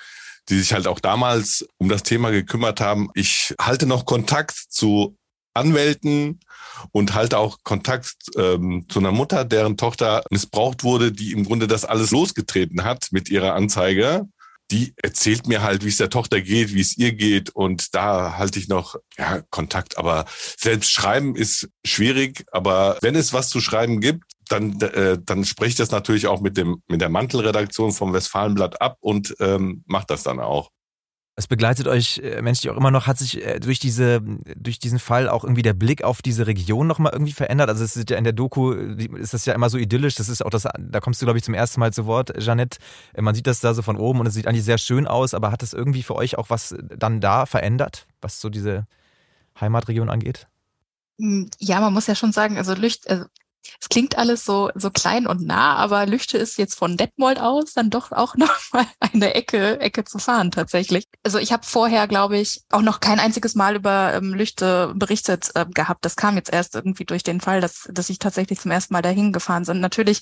die 0.50 0.58
sich 0.58 0.74
halt 0.74 0.88
auch 0.88 1.00
damals 1.00 1.66
um 1.78 1.90
das 1.90 2.04
Thema 2.04 2.32
gekümmert 2.32 2.82
haben. 2.82 3.10
Ich 3.14 3.54
halte 3.62 3.86
noch 3.86 4.06
Kontakt 4.06 4.56
zu 4.70 5.18
Anwälten 5.54 6.40
und 6.92 7.14
halte 7.14 7.38
auch 7.38 7.58
Kontakt 7.64 8.14
ähm, 8.38 8.86
zu 8.90 9.00
einer 9.00 9.12
Mutter, 9.12 9.46
deren 9.46 9.78
Tochter 9.78 10.24
missbraucht 10.30 10.84
wurde, 10.84 11.12
die 11.12 11.32
im 11.32 11.44
Grunde 11.44 11.68
das 11.68 11.86
alles 11.86 12.12
losgetreten 12.12 12.84
hat 12.84 13.08
mit 13.12 13.30
ihrer 13.30 13.54
Anzeige. 13.54 14.28
Die 14.72 14.94
erzählt 14.98 15.48
mir 15.48 15.64
halt, 15.64 15.84
wie 15.84 15.90
es 15.90 15.98
der 15.98 16.12
Tochter 16.12 16.42
geht, 16.42 16.76
wie 16.76 16.82
es 16.82 16.96
ihr 16.96 17.14
geht 17.14 17.50
und 17.50 17.96
da 17.96 18.38
halte 18.38 18.60
ich 18.60 18.68
noch 18.68 18.96
ja, 19.18 19.42
Kontakt. 19.50 19.98
Aber 19.98 20.26
selbst 20.58 20.92
schreiben 20.92 21.36
ist 21.36 21.70
schwierig, 21.84 22.46
aber 22.52 22.98
wenn 23.02 23.16
es 23.16 23.34
was 23.34 23.50
zu 23.50 23.62
schreiben 23.62 24.00
gibt, 24.00 24.29
dann, 24.52 24.80
äh, 24.82 25.18
dann 25.24 25.46
spreche 25.46 25.70
ich 25.70 25.76
das 25.76 25.92
natürlich 25.92 26.28
auch 26.28 26.42
mit, 26.42 26.58
dem, 26.58 26.82
mit 26.88 27.02
der 27.02 27.10
Mantelredaktion 27.10 27.92
vom 27.92 28.14
Westfalenblatt 28.14 28.82
ab 28.82 28.98
und 29.00 29.36
ähm, 29.40 29.84
mache 29.86 30.06
das 30.08 30.24
dann 30.24 30.40
auch. 30.40 30.72
Es 31.40 31.48
begleitet 31.48 31.88
euch 31.88 32.18
äh, 32.18 32.42
menschlich 32.42 32.70
auch 32.70 32.76
immer 32.76 32.92
noch. 32.92 33.08
Hat 33.08 33.18
sich 33.18 33.42
äh, 33.46 33.62
durch 33.62 33.80
diese, 33.80 34.20
durch 34.58 34.78
diesen 34.78 35.00
Fall 35.00 35.30
auch 35.30 35.46
irgendwie 35.46 35.62
der 35.62 35.74
Blick 35.74 36.04
auf 36.04 36.22
diese 36.22 36.48
Region 36.48 36.86
nochmal 36.86 37.14
irgendwie 37.14 37.32
verändert? 37.32 37.70
Also 37.70 37.82
es 37.86 37.96
ist 37.96 38.10
ja 38.10 38.18
in 38.18 38.26
der 38.26 38.34
Doku, 38.34 38.74
ist 38.74 39.34
das 39.34 39.46
ja 39.46 39.54
immer 39.54 39.70
so 39.70 39.78
idyllisch. 39.78 40.16
Das 40.16 40.28
ist 40.28 40.44
auch 40.44 40.50
das, 40.50 40.68
da 40.78 41.00
kommst 41.00 41.22
du, 41.22 41.26
glaube 41.26 41.38
ich, 41.38 41.46
zum 41.46 41.54
ersten 41.54 41.80
Mal 41.80 41.94
zu 41.94 42.06
Wort, 42.06 42.34
Jeanette. 42.38 42.80
Äh, 43.14 43.22
man 43.22 43.36
sieht 43.36 43.48
das 43.48 43.62
da 43.62 43.74
so 43.74 43.82
von 43.82 43.96
oben 43.96 44.20
und 44.20 44.26
es 44.26 44.34
sieht 44.34 44.48
eigentlich 44.48 44.66
sehr 44.66 44.78
schön 44.78 45.08
aus, 45.08 45.34
aber 45.34 45.50
hat 45.50 45.64
es 45.64 45.72
irgendwie 45.72 46.04
für 46.04 46.16
euch 46.16 46.38
auch 46.38 46.50
was 46.50 46.76
dann 46.78 47.22
da 47.22 47.46
verändert, 47.46 48.06
was 48.20 48.42
so 48.42 48.50
diese 48.50 48.86
Heimatregion 49.62 50.10
angeht? 50.10 50.48
Hm, 51.20 51.50
ja, 51.58 51.80
man 51.80 51.94
muss 51.94 52.08
ja 52.08 52.16
schon 52.16 52.34
sagen, 52.34 52.58
also 52.58 52.74
Lücht, 52.74 53.10
also 53.10 53.26
es 53.80 53.90
klingt 53.90 54.18
alles 54.18 54.46
so, 54.46 54.70
so 54.76 54.90
klein 54.90 55.28
und 55.28 55.42
nah, 55.42 55.76
aber 55.76 56.06
Lüchte 56.06 56.38
ist 56.38 56.58
jetzt 56.58 56.76
von 56.76 56.98
Detmold 56.98 57.40
aus 57.40 57.74
dann 57.74 57.90
doch 57.90 58.12
auch 58.12 58.36
noch 58.38 58.58
mal 58.72 58.86
eine 59.00 59.34
Ecke, 59.36 59.80
Ecke 59.80 60.04
zu 60.04 60.20
fahren 60.20 60.52
tatsächlich. 60.52 61.06
Also 61.24 61.38
ich 61.38 61.52
habe 61.52 61.66
vorher, 61.66 62.08
glaube 62.08 62.38
ich, 62.38 62.62
auch 62.70 62.82
noch 62.82 63.00
kein 63.00 63.20
einziges 63.20 63.56
Mal 63.56 63.76
über 63.76 64.14
ähm, 64.14 64.34
Lüchte 64.34 64.94
berichtet 64.96 65.52
äh, 65.56 65.66
gehabt. 65.66 66.06
Das 66.06 66.16
kam 66.16 66.36
jetzt 66.36 66.52
erst 66.52 66.76
irgendwie 66.76 67.06
durch 67.06 67.24
den 67.24 67.42
Fall, 67.42 67.62
dass, 67.62 67.88
dass 67.92 68.10
ich 68.10 68.20
tatsächlich 68.20 68.60
zum 68.60 68.72
ersten 68.72 68.94
Mal 68.94 69.02
dahin 69.02 69.34
gefahren 69.34 69.66
bin. 69.66 69.80
Natürlich 69.80 70.22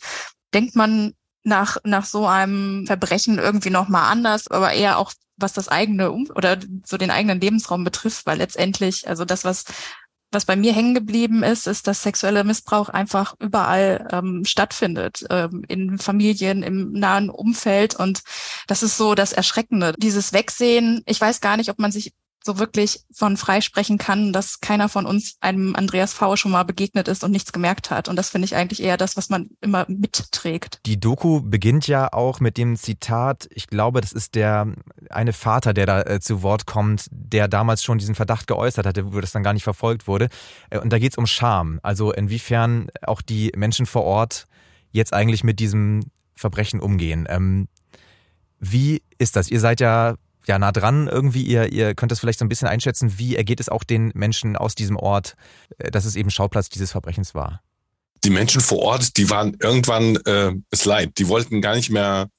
denkt 0.53 0.75
man 0.75 1.13
nach, 1.43 1.77
nach 1.83 2.05
so 2.05 2.27
einem 2.27 2.85
Verbrechen 2.85 3.39
irgendwie 3.39 3.69
noch 3.69 3.87
mal 3.87 4.09
anders, 4.09 4.47
aber 4.49 4.73
eher 4.73 4.97
auch 4.97 5.13
was 5.37 5.53
das 5.53 5.69
eigene 5.69 6.11
oder 6.11 6.57
so 6.83 6.97
den 6.97 7.11
eigenen 7.11 7.39
Lebensraum 7.39 7.83
betrifft, 7.83 8.25
weil 8.25 8.39
letztendlich, 8.39 9.07
also 9.07 9.23
das, 9.23 9.45
was 9.45 9.65
was 10.31 10.45
bei 10.45 10.55
mir 10.55 10.73
hängen 10.73 10.93
geblieben 10.93 11.43
ist, 11.43 11.67
ist, 11.67 11.87
dass 11.87 12.03
sexueller 12.03 12.43
Missbrauch 12.43 12.89
einfach 12.89 13.35
überall 13.39 14.07
ähm, 14.11 14.43
stattfindet, 14.45 15.25
ähm, 15.29 15.63
in 15.67 15.97
Familien, 15.99 16.63
im 16.63 16.91
nahen 16.91 17.29
Umfeld. 17.29 17.95
Und 17.95 18.21
das 18.67 18.83
ist 18.83 18.97
so 18.97 19.15
das 19.15 19.31
Erschreckende. 19.31 19.93
Dieses 19.97 20.33
Wegsehen, 20.33 21.01
ich 21.05 21.21
weiß 21.21 21.39
gar 21.39 21.57
nicht, 21.57 21.69
ob 21.69 21.79
man 21.79 21.91
sich 21.91 22.13
so 22.43 22.59
wirklich 22.59 23.01
von 23.13 23.37
freisprechen 23.37 23.97
kann, 23.97 24.31
dass 24.31 24.61
keiner 24.61 24.89
von 24.89 25.05
uns 25.05 25.35
einem 25.41 25.75
Andreas 25.75 26.13
V. 26.13 26.35
schon 26.35 26.51
mal 26.51 26.63
begegnet 26.63 27.07
ist 27.07 27.23
und 27.23 27.31
nichts 27.31 27.51
gemerkt 27.51 27.91
hat. 27.91 28.07
Und 28.07 28.15
das 28.15 28.29
finde 28.29 28.45
ich 28.45 28.55
eigentlich 28.55 28.81
eher 28.81 28.97
das, 28.97 29.17
was 29.17 29.29
man 29.29 29.49
immer 29.61 29.85
mitträgt. 29.89 30.79
Die 30.85 30.99
Doku 30.99 31.41
beginnt 31.41 31.87
ja 31.87 32.11
auch 32.13 32.39
mit 32.39 32.57
dem 32.57 32.77
Zitat, 32.77 33.47
ich 33.51 33.67
glaube, 33.67 34.01
das 34.01 34.13
ist 34.13 34.35
der 34.35 34.73
eine 35.09 35.33
Vater, 35.33 35.73
der 35.73 35.85
da 35.85 36.01
äh, 36.01 36.19
zu 36.19 36.41
Wort 36.41 36.65
kommt, 36.65 37.07
der 37.11 37.47
damals 37.47 37.83
schon 37.83 37.97
diesen 37.97 38.15
Verdacht 38.15 38.47
geäußert 38.47 38.85
hatte, 38.85 39.13
wo 39.13 39.19
das 39.19 39.33
dann 39.33 39.43
gar 39.43 39.53
nicht 39.53 39.63
verfolgt 39.63 40.07
wurde. 40.07 40.29
Äh, 40.69 40.79
und 40.79 40.91
da 40.91 40.99
geht 40.99 41.11
es 41.11 41.17
um 41.17 41.27
Scham. 41.27 41.79
Also 41.83 42.13
inwiefern 42.13 42.87
auch 43.05 43.21
die 43.21 43.51
Menschen 43.55 43.85
vor 43.85 44.03
Ort 44.03 44.47
jetzt 44.91 45.13
eigentlich 45.13 45.43
mit 45.43 45.59
diesem 45.59 46.05
Verbrechen 46.35 46.79
umgehen. 46.79 47.27
Ähm, 47.29 47.67
wie 48.59 49.03
ist 49.17 49.35
das? 49.35 49.49
Ihr 49.49 49.59
seid 49.59 49.79
ja 49.79 50.15
ja 50.47 50.59
nah 50.59 50.71
dran 50.71 51.07
irgendwie. 51.07 51.43
Ihr, 51.43 51.71
ihr 51.71 51.95
könnt 51.95 52.11
das 52.11 52.19
vielleicht 52.19 52.39
so 52.39 52.45
ein 52.45 52.49
bisschen 52.49 52.67
einschätzen. 52.67 53.17
Wie 53.17 53.35
ergeht 53.35 53.59
es 53.59 53.69
auch 53.69 53.83
den 53.83 54.11
Menschen 54.15 54.55
aus 54.55 54.75
diesem 54.75 54.95
Ort, 54.95 55.35
äh, 55.77 55.91
dass 55.91 56.05
es 56.05 56.15
eben 56.15 56.29
Schauplatz 56.29 56.69
dieses 56.69 56.91
Verbrechens 56.91 57.35
war? 57.35 57.61
Die 58.23 58.29
Menschen 58.29 58.61
vor 58.61 58.79
Ort, 58.79 59.17
die 59.17 59.29
waren 59.29 59.55
irgendwann 59.61 60.15
äh, 60.25 60.53
es 60.71 60.85
leid. 60.85 61.13
Die 61.17 61.27
wollten 61.27 61.61
gar 61.61 61.75
nicht 61.75 61.89
mehr 61.89 62.29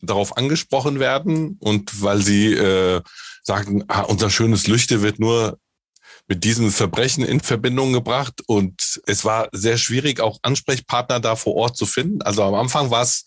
darauf 0.00 0.36
angesprochen 0.36 1.00
werden 1.00 1.56
und 1.60 2.02
weil 2.02 2.22
sie 2.22 2.52
äh, 2.52 3.02
sagten, 3.42 3.84
ah, 3.88 4.02
unser 4.02 4.30
schönes 4.30 4.66
Lüchte 4.66 5.02
wird 5.02 5.18
nur 5.18 5.58
mit 6.28 6.44
diesem 6.44 6.70
Verbrechen 6.70 7.24
in 7.24 7.40
Verbindung 7.40 7.92
gebracht 7.92 8.42
und 8.46 9.00
es 9.06 9.24
war 9.24 9.48
sehr 9.52 9.78
schwierig, 9.78 10.20
auch 10.20 10.38
Ansprechpartner 10.42 11.20
da 11.20 11.36
vor 11.36 11.54
Ort 11.54 11.76
zu 11.76 11.86
finden. 11.86 12.22
Also 12.22 12.42
am 12.42 12.54
Anfang 12.54 12.90
war 12.90 13.02
es 13.02 13.24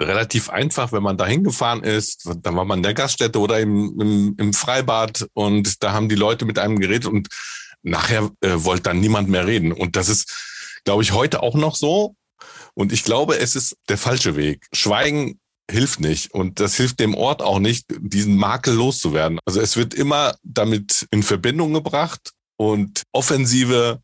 relativ 0.00 0.50
einfach, 0.50 0.92
wenn 0.92 1.02
man 1.02 1.16
da 1.16 1.26
hingefahren 1.26 1.82
ist. 1.82 2.28
Dann 2.42 2.56
war 2.56 2.64
man 2.64 2.80
in 2.80 2.82
der 2.82 2.94
Gaststätte 2.94 3.40
oder 3.40 3.60
im, 3.60 3.98
im, 4.00 4.34
im 4.38 4.52
Freibad 4.52 5.26
und 5.32 5.82
da 5.82 5.92
haben 5.92 6.08
die 6.08 6.14
Leute 6.14 6.44
mit 6.44 6.58
einem 6.58 6.78
geredet 6.78 7.06
und 7.06 7.28
nachher 7.82 8.30
äh, 8.40 8.52
wollte 8.56 8.84
dann 8.84 9.00
niemand 9.00 9.28
mehr 9.28 9.46
reden. 9.46 9.72
Und 9.72 9.96
das 9.96 10.08
ist, 10.08 10.80
glaube 10.84 11.02
ich, 11.02 11.12
heute 11.12 11.42
auch 11.42 11.54
noch 11.54 11.76
so. 11.76 12.14
Und 12.74 12.92
ich 12.92 13.04
glaube, 13.04 13.38
es 13.38 13.56
ist 13.56 13.76
der 13.88 13.96
falsche 13.96 14.36
Weg. 14.36 14.66
Schweigen 14.72 15.40
hilft 15.70 16.00
nicht 16.00 16.32
und 16.32 16.60
das 16.60 16.76
hilft 16.76 17.00
dem 17.00 17.14
Ort 17.14 17.42
auch 17.42 17.58
nicht, 17.58 17.86
diesen 17.98 18.36
Makel 18.36 18.74
loszuwerden. 18.74 19.40
Also 19.44 19.60
es 19.60 19.76
wird 19.76 19.94
immer 19.94 20.36
damit 20.42 21.06
in 21.10 21.22
Verbindung 21.22 21.72
gebracht 21.72 22.32
und 22.56 23.02
Offensive 23.12 24.00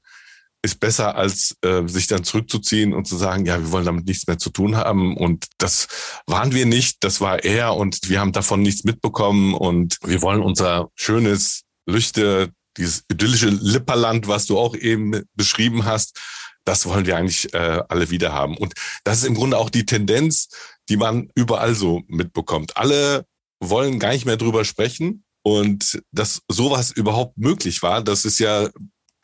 ist 0.63 0.79
besser, 0.79 1.17
als 1.17 1.57
äh, 1.63 1.87
sich 1.87 2.07
dann 2.07 2.25
zurückzuziehen 2.25 2.95
und 2.95 3.07
zu 3.07 3.17
sagen, 3.17 3.47
ja, 3.47 3.59
wir 3.59 3.73
wollen 3.73 3.85
damit 3.85 4.07
nichts 4.07 4.27
mehr 4.27 4.39
zu 4.39 4.51
tun 4.51 4.77
haben. 4.77 5.17
Und 5.17 5.47
das 5.59 5.89
waren 6.27 6.53
wir 6.53 6.67
nicht, 6.67 7.03
das 7.05 7.21
war 7.21 7.45
er 7.45 7.77
und 7.77 8.09
wir 8.09 8.21
haben 8.21 8.33
davon 8.33 8.63
nichts 8.63 8.85
mitbekommen 8.85 9.55
und 9.55 9.99
wir 10.05 10.23
wollen 10.23 10.41
unser 10.41 10.91
schönes 10.95 11.63
Lüchte, 11.87 12.53
dieses 12.77 13.05
idyllische 13.11 13.49
Lipperland, 13.49 14.29
was 14.29 14.47
du 14.47 14.59
auch 14.59 14.77
eben 14.77 15.23
beschrieben 15.35 15.85
hast, 15.85 16.19
das 16.65 16.87
wollen 16.87 17.07
wir 17.07 17.17
eigentlich 17.17 17.53
äh, 17.55 17.83
alle 17.89 18.11
wieder 18.11 18.33
haben. 18.33 18.57
Und 18.57 18.75
das 19.05 19.19
ist 19.19 19.25
im 19.25 19.35
Grunde 19.35 19.59
auch 19.59 19.69
die 19.69 19.85
Tendenz, 19.85 20.49
die 20.89 20.97
man 20.97 21.29
überall 21.35 21.75
so 21.75 22.03
mitbekommt. 22.07 22.77
Alle 22.77 23.27
wollen 23.61 23.99
gar 23.99 24.13
nicht 24.13 24.27
mehr 24.27 24.37
drüber 24.37 24.65
sprechen. 24.65 25.25
Und 25.45 26.01
dass 26.13 26.43
sowas 26.49 26.93
überhaupt 26.93 27.37
möglich 27.37 27.83
war, 27.83 28.01
das 28.01 28.25
ist 28.25 28.39
ja 28.39 28.69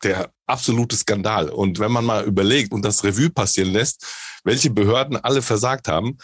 der 0.03 0.31
absolute 0.47 0.95
Skandal. 0.95 1.49
Und 1.49 1.79
wenn 1.79 1.91
man 1.91 2.05
mal 2.05 2.25
überlegt 2.25 2.71
und 2.71 2.83
das 2.83 3.03
Revue 3.03 3.29
passieren 3.29 3.71
lässt, 3.71 4.05
welche 4.43 4.69
Behörden 4.69 5.17
alle 5.17 5.41
versagt 5.41 5.87
haben, 5.87 6.17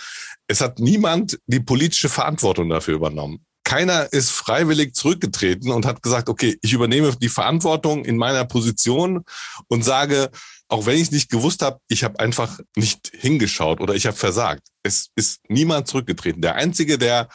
es 0.48 0.62
hat 0.62 0.80
niemand 0.80 1.40
die 1.48 1.60
politische 1.60 2.10
Verantwortung 2.10 2.70
dafür 2.70 2.96
übernommen. 2.96 3.46
Keiner 3.64 4.14
ist 4.14 4.30
freiwillig 4.30 4.94
zurückgetreten 4.94 5.72
und 5.72 5.86
hat 5.86 6.04
gesagt, 6.04 6.30
okay, 6.30 6.58
ich 6.62 6.74
übernehme 6.74 7.16
die 7.16 7.30
Verantwortung 7.30 8.06
in 8.06 8.16
meiner 8.16 8.46
Position 8.46 9.24
und 9.68 9.84
sage, 9.84 10.30
auch 10.68 10.86
wenn 10.86 10.96
ich 10.96 11.04
es 11.04 11.12
nicht 11.12 11.32
gewusst 11.32 11.62
habe, 11.62 11.80
ich 11.88 12.04
habe 12.04 12.20
einfach 12.20 12.60
nicht 12.76 13.12
hingeschaut 13.14 13.82
oder 13.82 13.96
ich 13.96 14.06
habe 14.06 14.18
versagt. 14.18 14.68
Es 14.84 15.10
ist 15.16 15.40
niemand 15.48 15.88
zurückgetreten. 15.88 16.42
Der 16.42 16.56
Einzige, 16.56 16.98
der 16.98 17.28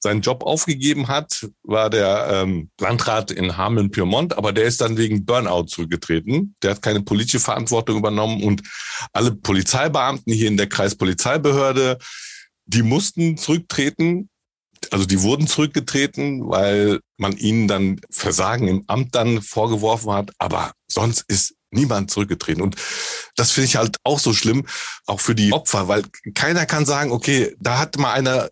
seinen 0.00 0.20
Job 0.20 0.42
aufgegeben 0.44 1.08
hat, 1.08 1.48
war 1.62 1.90
der 1.90 2.28
ähm, 2.30 2.70
Landrat 2.80 3.30
in 3.30 3.56
Hameln-Pyrmont, 3.56 4.36
aber 4.36 4.52
der 4.52 4.64
ist 4.64 4.80
dann 4.80 4.96
wegen 4.96 5.24
Burnout 5.24 5.64
zurückgetreten. 5.64 6.54
Der 6.62 6.72
hat 6.72 6.82
keine 6.82 7.02
politische 7.02 7.40
Verantwortung 7.40 7.96
übernommen 7.96 8.42
und 8.42 8.62
alle 9.12 9.32
Polizeibeamten 9.32 10.32
hier 10.32 10.48
in 10.48 10.56
der 10.56 10.68
Kreispolizeibehörde, 10.68 11.98
die 12.66 12.82
mussten 12.82 13.36
zurücktreten. 13.36 14.28
Also 14.90 15.06
die 15.06 15.22
wurden 15.22 15.48
zurückgetreten, 15.48 16.48
weil 16.48 17.00
man 17.16 17.36
ihnen 17.36 17.66
dann 17.66 18.00
Versagen 18.10 18.68
im 18.68 18.84
Amt 18.86 19.14
dann 19.14 19.42
vorgeworfen 19.42 20.12
hat. 20.12 20.30
Aber 20.38 20.72
sonst 20.86 21.24
ist 21.26 21.54
niemand 21.70 22.10
zurückgetreten. 22.10 22.62
Und 22.62 22.76
das 23.36 23.50
finde 23.50 23.66
ich 23.66 23.76
halt 23.76 23.96
auch 24.04 24.18
so 24.18 24.32
schlimm, 24.32 24.66
auch 25.06 25.20
für 25.20 25.34
die 25.34 25.52
Opfer, 25.52 25.88
weil 25.88 26.04
keiner 26.34 26.66
kann 26.66 26.86
sagen, 26.86 27.10
okay, 27.10 27.54
da 27.58 27.78
hat 27.78 27.98
mal 27.98 28.12
einer 28.12 28.48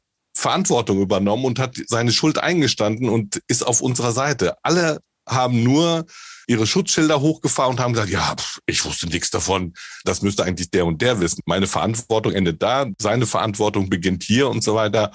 Verantwortung 0.46 1.00
übernommen 1.00 1.44
und 1.44 1.58
hat 1.58 1.76
seine 1.88 2.12
Schuld 2.12 2.38
eingestanden 2.38 3.08
und 3.08 3.42
ist 3.48 3.66
auf 3.66 3.80
unserer 3.80 4.12
Seite. 4.12 4.54
Alle 4.62 5.00
haben 5.28 5.64
nur 5.64 6.06
ihre 6.46 6.68
Schutzschilder 6.68 7.20
hochgefahren 7.20 7.72
und 7.72 7.80
haben 7.80 7.94
gesagt, 7.94 8.10
ja, 8.10 8.36
ich 8.64 8.84
wusste 8.84 9.08
nichts 9.08 9.32
davon. 9.32 9.74
Das 10.04 10.22
müsste 10.22 10.44
eigentlich 10.44 10.70
der 10.70 10.86
und 10.86 11.02
der 11.02 11.18
wissen. 11.18 11.40
Meine 11.46 11.66
Verantwortung 11.66 12.32
endet 12.32 12.62
da, 12.62 12.86
seine 13.00 13.26
Verantwortung 13.26 13.90
beginnt 13.90 14.22
hier 14.22 14.48
und 14.48 14.62
so 14.62 14.76
weiter. 14.76 15.10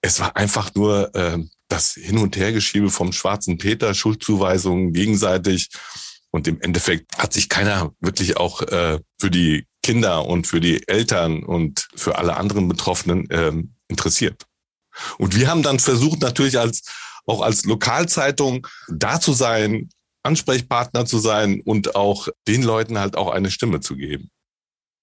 Es 0.00 0.20
war 0.20 0.36
einfach 0.36 0.72
nur 0.76 1.12
äh, 1.16 1.38
das 1.66 1.94
Hin- 1.94 2.18
und 2.18 2.36
Hergeschiebe 2.36 2.90
vom 2.90 3.12
schwarzen 3.12 3.58
Peter, 3.58 3.92
Schuldzuweisungen 3.92 4.92
gegenseitig. 4.92 5.70
Und 6.30 6.46
im 6.46 6.60
Endeffekt 6.60 7.18
hat 7.18 7.32
sich 7.32 7.48
keiner 7.48 7.92
wirklich 7.98 8.36
auch 8.36 8.62
äh, 8.62 9.00
für 9.18 9.32
die 9.32 9.66
Kinder 9.82 10.26
und 10.26 10.46
für 10.46 10.60
die 10.60 10.86
Eltern 10.86 11.42
und 11.42 11.88
für 11.96 12.18
alle 12.18 12.36
anderen 12.36 12.68
Betroffenen 12.68 13.26
ähm, 13.30 13.73
interessiert. 13.94 14.42
Und 15.18 15.36
wir 15.36 15.48
haben 15.48 15.62
dann 15.62 15.78
versucht, 15.78 16.20
natürlich 16.20 16.58
als, 16.58 16.82
auch 17.26 17.40
als 17.40 17.64
Lokalzeitung 17.64 18.66
da 18.88 19.20
zu 19.20 19.32
sein, 19.32 19.88
Ansprechpartner 20.24 21.06
zu 21.06 21.18
sein 21.18 21.60
und 21.64 21.94
auch 21.94 22.28
den 22.48 22.62
Leuten 22.62 22.98
halt 22.98 23.16
auch 23.16 23.30
eine 23.30 23.50
Stimme 23.50 23.80
zu 23.80 23.96
geben. 23.96 24.30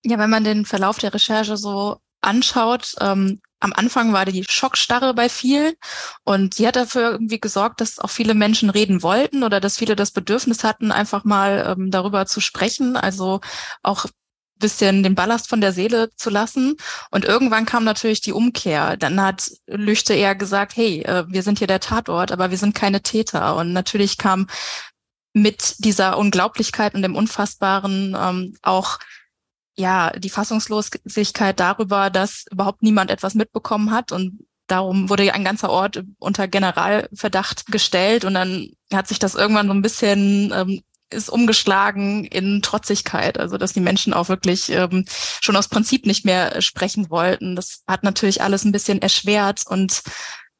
Ja, 0.03 0.17
wenn 0.17 0.29
man 0.29 0.43
den 0.43 0.65
Verlauf 0.65 0.97
der 0.97 1.13
Recherche 1.13 1.57
so 1.57 1.97
anschaut, 2.21 2.95
ähm, 2.99 3.39
am 3.59 3.73
Anfang 3.73 4.11
war 4.11 4.25
die 4.25 4.43
Schockstarre 4.49 5.13
bei 5.13 5.29
vielen 5.29 5.75
und 6.23 6.57
die 6.57 6.67
hat 6.67 6.75
dafür 6.75 7.11
irgendwie 7.11 7.39
gesorgt, 7.39 7.79
dass 7.79 7.99
auch 7.99 8.09
viele 8.09 8.33
Menschen 8.33 8.71
reden 8.71 9.03
wollten 9.03 9.43
oder 9.43 9.59
dass 9.59 9.77
viele 9.77 9.95
das 9.95 10.09
Bedürfnis 10.09 10.63
hatten, 10.63 10.91
einfach 10.91 11.23
mal 11.23 11.75
ähm, 11.77 11.91
darüber 11.91 12.25
zu 12.25 12.41
sprechen. 12.41 12.97
Also 12.97 13.39
auch 13.83 14.07
bisschen 14.61 15.03
den 15.03 15.15
Ballast 15.15 15.49
von 15.49 15.59
der 15.59 15.73
Seele 15.73 16.09
zu 16.15 16.29
lassen. 16.29 16.77
Und 17.11 17.25
irgendwann 17.25 17.65
kam 17.65 17.83
natürlich 17.83 18.21
die 18.21 18.33
Umkehr. 18.33 18.95
Dann 18.95 19.21
hat 19.21 19.51
Lüchte 19.67 20.13
eher 20.13 20.35
gesagt, 20.35 20.77
hey, 20.77 21.01
äh, 21.01 21.25
wir 21.27 21.43
sind 21.43 21.57
hier 21.59 21.67
der 21.67 21.81
Tatort, 21.81 22.31
aber 22.31 22.51
wir 22.51 22.57
sind 22.57 22.75
keine 22.75 23.01
Täter. 23.01 23.57
Und 23.57 23.73
natürlich 23.73 24.17
kam 24.17 24.47
mit 25.33 25.75
dieser 25.79 26.17
Unglaublichkeit 26.17 26.95
und 26.95 27.01
dem 27.01 27.15
Unfassbaren 27.15 28.15
ähm, 28.19 28.55
auch 28.61 28.99
ja 29.75 30.11
die 30.11 30.29
Fassungslosigkeit 30.29 31.59
darüber, 31.59 32.09
dass 32.09 32.45
überhaupt 32.51 32.83
niemand 32.83 33.11
etwas 33.11 33.35
mitbekommen 33.35 33.91
hat 33.91 34.11
und 34.11 34.45
darum 34.67 35.09
wurde 35.09 35.33
ein 35.33 35.43
ganzer 35.43 35.69
Ort 35.69 36.03
unter 36.19 36.47
Generalverdacht 36.47 37.67
gestellt 37.67 38.25
und 38.25 38.33
dann 38.33 38.71
hat 38.93 39.07
sich 39.07 39.19
das 39.19 39.35
irgendwann 39.35 39.67
so 39.67 39.73
ein 39.73 39.81
bisschen 39.81 40.51
ähm, 40.53 40.81
ist 41.11 41.29
umgeschlagen 41.29 42.25
in 42.25 42.61
Trotzigkeit, 42.61 43.39
also 43.39 43.57
dass 43.57 43.73
die 43.73 43.79
Menschen 43.79 44.13
auch 44.13 44.29
wirklich 44.29 44.69
ähm, 44.71 45.05
schon 45.41 45.55
aus 45.55 45.67
Prinzip 45.67 46.05
nicht 46.05 46.25
mehr 46.25 46.61
sprechen 46.61 47.09
wollten. 47.09 47.55
Das 47.55 47.83
hat 47.87 48.03
natürlich 48.03 48.41
alles 48.41 48.65
ein 48.65 48.71
bisschen 48.71 49.01
erschwert 49.01 49.63
und 49.67 50.01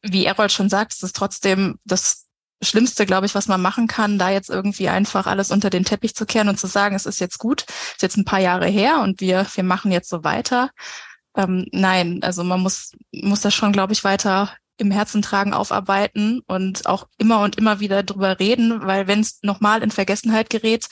wie 0.02 0.26
Errol 0.26 0.50
schon 0.50 0.70
sagt, 0.70 0.94
es 0.94 1.04
ist 1.04 1.16
trotzdem 1.16 1.78
das 1.86 2.28
Schlimmste, 2.64 3.06
glaube 3.06 3.26
ich, 3.26 3.34
was 3.34 3.48
man 3.48 3.62
machen 3.62 3.88
kann, 3.88 4.20
da 4.20 4.30
jetzt 4.30 4.50
irgendwie 4.50 4.90
einfach 4.90 5.26
alles 5.26 5.52
unter 5.52 5.70
den 5.70 5.84
Teppich 5.84 6.16
zu 6.16 6.26
kehren 6.26 6.48
und 6.48 6.60
zu 6.60 6.68
sagen, 6.68 6.96
es 6.96 7.08
ist 7.08 7.20
jetzt 7.20 7.40
gut, 7.40 7.64
ist 7.64 8.02
jetzt 8.02 8.18
ein 8.18 8.26
paar 8.26 8.40
Jahre 8.40 8.68
her 8.68 9.00
und 9.02 9.20
wir, 9.20 9.48
wir 9.54 9.64
machen 9.64 9.92
jetzt 9.92 10.10
so 10.10 10.24
weiter. 10.24 10.70
Ähm, 11.36 11.68
nein, 11.72 12.20
also 12.22 12.44
man 12.44 12.60
muss, 12.60 12.92
muss 13.12 13.42
das 13.42 13.54
schon, 13.54 13.72
glaube 13.72 13.94
ich, 13.94 14.04
weiter 14.04 14.52
im 14.78 14.92
Herzen 14.92 15.22
tragen, 15.22 15.54
aufarbeiten 15.54 16.42
und 16.48 16.86
auch 16.88 17.08
immer 17.18 17.42
und 17.42 17.58
immer 17.58 17.80
wieder 17.80 18.04
drüber 18.04 18.40
reden, 18.40 18.82
weil 18.84 19.08
wenn 19.08 19.20
es 19.20 19.40
nochmal 19.44 19.84
in 19.84 19.92
Vergessenheit 19.92 20.50
gerät, 20.50 20.88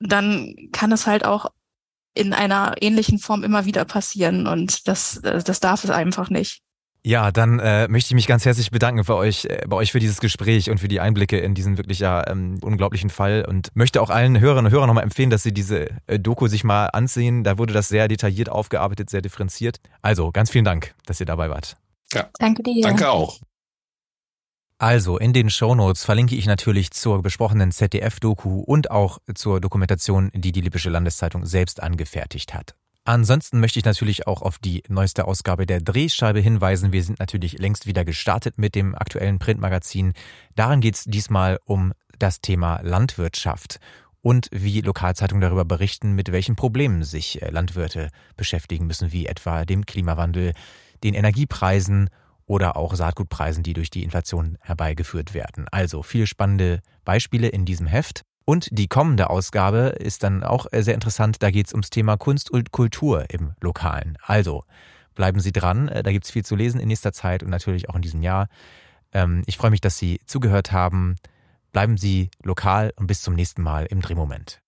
dann 0.00 0.54
kann 0.72 0.92
es 0.92 1.06
halt 1.06 1.24
auch 1.24 1.50
in 2.14 2.32
einer 2.32 2.76
ähnlichen 2.80 3.18
Form 3.18 3.42
immer 3.42 3.64
wieder 3.64 3.84
passieren 3.84 4.46
und 4.46 4.86
das, 4.86 5.20
das 5.22 5.60
darf 5.60 5.84
es 5.84 5.90
einfach 5.90 6.30
nicht. 6.30 6.62
Ja, 7.06 7.30
dann 7.32 7.58
äh, 7.58 7.86
möchte 7.86 8.08
ich 8.08 8.14
mich 8.14 8.26
ganz 8.26 8.46
herzlich 8.46 8.70
bedanken 8.70 9.04
für 9.04 9.16
euch, 9.16 9.44
äh, 9.44 9.62
bei 9.68 9.76
euch 9.76 9.92
für 9.92 9.98
dieses 9.98 10.20
Gespräch 10.20 10.70
und 10.70 10.80
für 10.80 10.88
die 10.88 11.00
Einblicke 11.00 11.38
in 11.38 11.54
diesen 11.54 11.76
wirklich 11.76 11.98
ja 11.98 12.26
ähm, 12.26 12.58
unglaublichen 12.62 13.10
Fall 13.10 13.44
und 13.46 13.68
möchte 13.74 14.00
auch 14.00 14.08
allen 14.08 14.40
Hörerinnen 14.40 14.66
und 14.66 14.72
Hörern 14.72 14.86
nochmal 14.86 15.04
empfehlen, 15.04 15.28
dass 15.28 15.42
sie 15.42 15.52
diese 15.52 15.90
äh, 16.06 16.18
Doku 16.18 16.46
sich 16.46 16.64
mal 16.64 16.86
ansehen. 16.86 17.44
Da 17.44 17.58
wurde 17.58 17.74
das 17.74 17.88
sehr 17.88 18.08
detailliert 18.08 18.48
aufgearbeitet, 18.48 19.10
sehr 19.10 19.20
differenziert. 19.20 19.80
Also 20.00 20.30
ganz 20.32 20.50
vielen 20.50 20.64
Dank, 20.64 20.94
dass 21.04 21.20
ihr 21.20 21.26
dabei 21.26 21.50
wart. 21.50 21.76
Ja. 22.14 22.30
Danke 22.38 22.62
dir. 22.62 22.82
Danke 22.82 23.10
auch. 23.10 23.38
Also 24.78 25.18
in 25.18 25.32
den 25.32 25.50
Shownotes 25.50 26.04
verlinke 26.04 26.34
ich 26.34 26.46
natürlich 26.46 26.90
zur 26.90 27.22
besprochenen 27.22 27.70
ZDF-Doku 27.70 28.60
und 28.60 28.90
auch 28.90 29.18
zur 29.34 29.60
Dokumentation, 29.60 30.30
die 30.34 30.52
die 30.52 30.60
Lippische 30.60 30.90
Landeszeitung 30.90 31.46
selbst 31.46 31.82
angefertigt 31.82 32.54
hat. 32.54 32.74
Ansonsten 33.04 33.60
möchte 33.60 33.78
ich 33.78 33.84
natürlich 33.84 34.26
auch 34.26 34.40
auf 34.40 34.58
die 34.58 34.82
neueste 34.88 35.26
Ausgabe 35.26 35.66
der 35.66 35.80
Drehscheibe 35.80 36.40
hinweisen. 36.40 36.92
Wir 36.92 37.02
sind 37.02 37.18
natürlich 37.18 37.58
längst 37.58 37.86
wieder 37.86 38.04
gestartet 38.04 38.56
mit 38.56 38.74
dem 38.74 38.94
aktuellen 38.94 39.38
Printmagazin. 39.38 40.14
Darin 40.54 40.80
geht 40.80 40.94
es 40.94 41.04
diesmal 41.04 41.60
um 41.64 41.92
das 42.18 42.40
Thema 42.40 42.80
Landwirtschaft 42.82 43.78
und 44.22 44.48
wie 44.50 44.80
Lokalzeitungen 44.80 45.42
darüber 45.42 45.66
berichten, 45.66 46.12
mit 46.12 46.32
welchen 46.32 46.56
Problemen 46.56 47.04
sich 47.04 47.42
äh, 47.42 47.50
Landwirte 47.50 48.08
beschäftigen 48.36 48.86
müssen, 48.86 49.12
wie 49.12 49.26
etwa 49.26 49.66
dem 49.66 49.84
Klimawandel, 49.84 50.54
den 51.04 51.14
Energiepreisen 51.14 52.10
oder 52.46 52.76
auch 52.76 52.94
Saatgutpreisen, 52.94 53.62
die 53.62 53.72
durch 53.72 53.90
die 53.90 54.02
Inflation 54.02 54.58
herbeigeführt 54.60 55.34
werden. 55.34 55.66
Also 55.70 56.02
viele 56.02 56.26
spannende 56.26 56.80
Beispiele 57.04 57.48
in 57.48 57.64
diesem 57.64 57.86
Heft. 57.86 58.22
Und 58.44 58.68
die 58.72 58.88
kommende 58.88 59.30
Ausgabe 59.30 59.94
ist 59.98 60.22
dann 60.22 60.42
auch 60.42 60.66
äh, 60.70 60.82
sehr 60.82 60.94
interessant. 60.94 61.42
Da 61.42 61.50
geht 61.50 61.68
es 61.68 61.72
ums 61.72 61.88
Thema 61.88 62.16
Kunst 62.18 62.50
und 62.50 62.72
Kultur 62.72 63.24
im 63.30 63.52
Lokalen. 63.60 64.18
Also 64.22 64.64
bleiben 65.14 65.40
Sie 65.40 65.52
dran. 65.52 65.88
Äh, 65.88 66.02
da 66.02 66.12
gibt 66.12 66.26
es 66.26 66.30
viel 66.30 66.44
zu 66.44 66.54
lesen 66.54 66.80
in 66.80 66.88
nächster 66.88 67.12
Zeit 67.12 67.42
und 67.42 67.48
natürlich 67.48 67.88
auch 67.88 67.94
in 67.94 68.02
diesem 68.02 68.20
Jahr. 68.20 68.48
Ähm, 69.12 69.42
ich 69.46 69.56
freue 69.56 69.70
mich, 69.70 69.80
dass 69.80 69.96
Sie 69.96 70.20
zugehört 70.26 70.72
haben. 70.72 71.16
Bleiben 71.72 71.96
Sie 71.96 72.30
lokal 72.42 72.92
und 72.96 73.06
bis 73.06 73.22
zum 73.22 73.34
nächsten 73.34 73.62
Mal 73.62 73.86
im 73.86 74.02
Drehmoment. 74.02 74.63